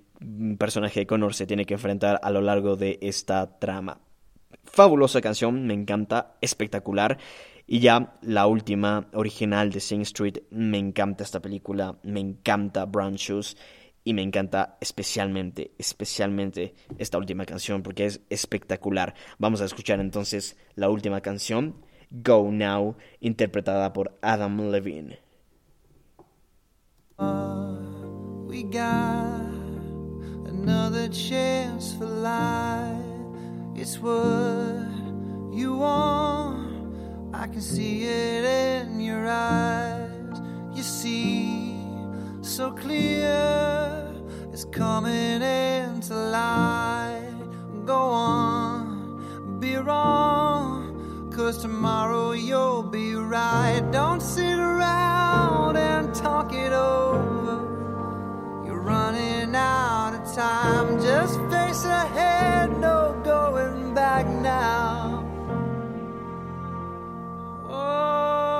[0.59, 3.99] personaje de Connor se tiene que enfrentar a lo largo de esta trama.
[4.65, 7.17] Fabulosa canción, me encanta, espectacular.
[7.65, 13.15] Y ya la última original de Sing Street, me encanta esta película, me encanta Brown
[13.15, 13.57] Shoes
[14.03, 19.15] y me encanta especialmente, especialmente esta última canción porque es espectacular.
[19.37, 21.75] Vamos a escuchar entonces la última canción,
[22.11, 25.19] Go Now, interpretada por Adam Levine.
[28.45, 29.41] We got
[30.47, 33.01] another chance for life.
[33.75, 34.91] It's what
[35.51, 36.93] you want.
[37.33, 40.39] I can see it in your eyes.
[40.75, 41.72] You see
[42.43, 44.13] so clear.
[44.51, 47.33] It's coming into light.
[47.85, 51.31] Go on, be wrong.
[51.33, 53.81] Cause tomorrow you'll be right.
[53.91, 57.63] Don't sit around and talk it over.
[58.65, 61.01] You're running out of time.
[61.01, 65.25] Just face ahead, no going back now.
[67.69, 68.52] Oh.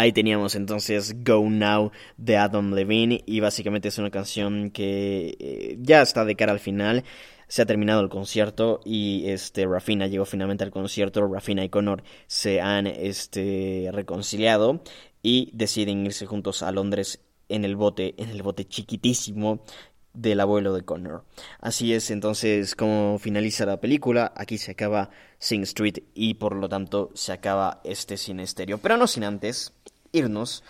[0.00, 5.76] Ahí teníamos entonces Go Now de Adam Levine y básicamente es una canción que eh,
[5.78, 7.04] ya está de cara al final.
[7.50, 11.26] Se ha terminado el concierto y este Rafina llegó finalmente al concierto.
[11.26, 14.84] Rafina y Connor se han este reconciliado
[15.20, 17.18] y deciden irse juntos a Londres
[17.48, 19.64] en el bote, en el bote chiquitísimo
[20.12, 21.24] del abuelo de Connor.
[21.58, 25.10] Así es entonces como finaliza la película, aquí se acaba
[25.40, 28.78] Sing Street y por lo tanto se acaba este cine estéreo.
[28.78, 29.72] Pero no sin antes
[30.12, 30.62] irnos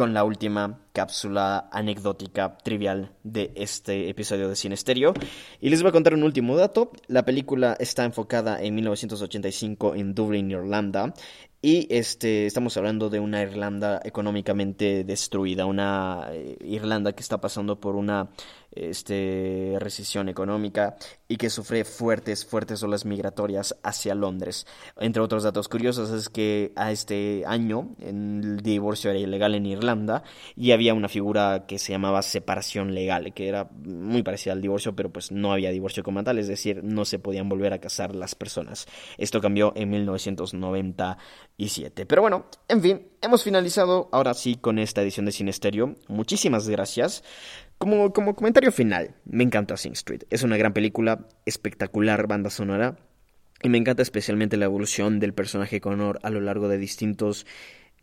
[0.00, 5.12] con la última cápsula anecdótica trivial de este episodio de Cine Estéreo.
[5.60, 6.90] Y les voy a contar un último dato.
[7.06, 11.12] La película está enfocada en 1985 en Dublín, Irlanda.
[11.60, 17.78] Y este, estamos hablando de una Irlanda económicamente destruida, una eh, Irlanda que está pasando
[17.78, 18.30] por una
[18.72, 20.96] este, recesión económica
[21.28, 24.66] y que sufre fuertes, fuertes olas migratorias hacia Londres.
[24.98, 30.22] Entre otros datos curiosos es que a este año el divorcio era ilegal en Irlanda
[30.56, 34.94] y había una figura que se llamaba separación legal, que era muy parecida al divorcio,
[34.96, 38.14] pero pues no había divorcio como tal, es decir, no se podían volver a casar
[38.14, 38.86] las personas.
[39.18, 42.06] Esto cambió en 1997.
[42.06, 45.94] Pero bueno, en fin, hemos finalizado ahora sí con esta edición de Cine Estéreo.
[46.08, 47.22] Muchísimas gracias.
[47.80, 50.24] Como, como comentario final, me encanta Sing Street.
[50.28, 52.98] Es una gran película, espectacular banda sonora.
[53.62, 57.46] Y me encanta especialmente la evolución del personaje Connor a lo largo de distintos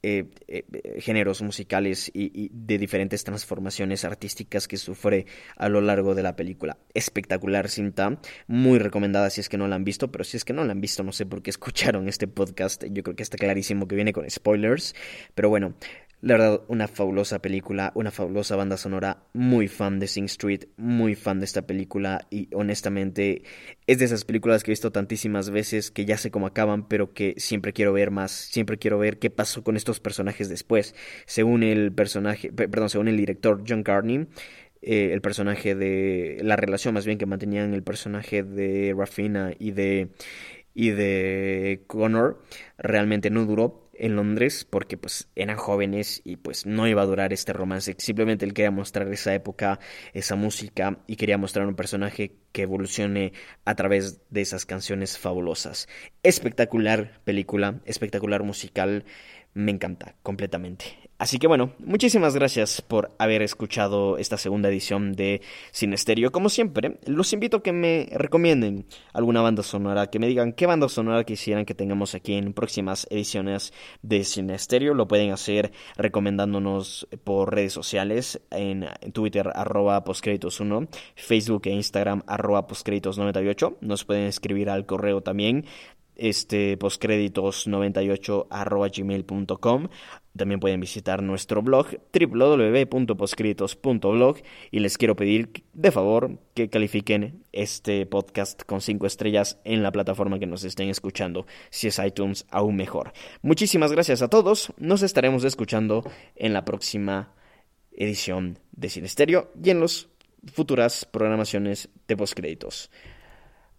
[0.01, 0.63] eh, eh,
[0.99, 6.35] géneros musicales y, y, de diferentes transformaciones artísticas que sufre a lo largo de la
[6.35, 6.79] película.
[6.95, 10.53] Espectacular cinta, muy recomendada si es que no la han visto, pero si es que
[10.53, 13.37] no la han visto no sé por qué escucharon este podcast, yo creo que está
[13.37, 14.95] clarísimo que viene con spoilers,
[15.35, 15.75] pero bueno,
[16.21, 21.13] la verdad, una fabulosa película, una fabulosa banda sonora, muy fan de Sing Street, muy
[21.13, 23.43] fan de esta película y honestamente
[23.85, 27.13] es de esas películas que he visto tantísimas veces que ya sé cómo acaban, pero
[27.13, 30.95] que siempre quiero ver más, siempre quiero ver qué pasó con estos personajes después.
[31.27, 34.27] Según el personaje, perdón, según el director John Carney,
[34.81, 39.71] eh, el personaje de la relación más bien que mantenían el personaje de Rafina y
[39.71, 40.09] de
[40.73, 42.39] y de Connor
[42.77, 47.33] realmente no duró en Londres porque pues eran jóvenes y pues no iba a durar
[47.33, 47.95] este romance.
[47.97, 49.79] Simplemente él quería mostrar esa época,
[50.13, 53.33] esa música y quería mostrar un personaje que evolucione
[53.65, 55.87] a través de esas canciones fabulosas.
[56.23, 59.05] Espectacular película, espectacular musical,
[59.57, 60.85] me encanta completamente.
[61.19, 66.31] Así que bueno, muchísimas gracias por haber escuchado esta segunda edición de Sinesterio.
[66.31, 70.67] Como siempre, los invito a que me recomienden alguna banda sonora, que me digan qué
[70.67, 73.73] banda sonora quisieran que tengamos aquí en próximas ediciones
[74.03, 74.93] de Sinesterio.
[74.93, 82.67] Lo pueden hacer recomendándonos por redes sociales, en Twitter arroba postcréditos1, Facebook e Instagram arroba
[82.67, 83.77] postcréditos98.
[83.81, 85.65] Nos pueden escribir al correo también
[86.17, 89.87] este postcréditos98 arroba gmail.com
[90.37, 94.37] también pueden visitar nuestro blog www.poscritos.blog
[94.71, 99.91] y les quiero pedir de favor que califiquen este podcast con 5 estrellas en la
[99.91, 101.45] plataforma que nos estén escuchando.
[101.69, 103.13] Si es iTunes, aún mejor.
[103.41, 104.71] Muchísimas gracias a todos.
[104.77, 106.03] Nos estaremos escuchando
[106.35, 107.33] en la próxima
[107.91, 110.07] edición de Sinesterio y en las
[110.53, 112.89] futuras programaciones de postcréditos.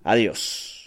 [0.03, 0.78] Adiós.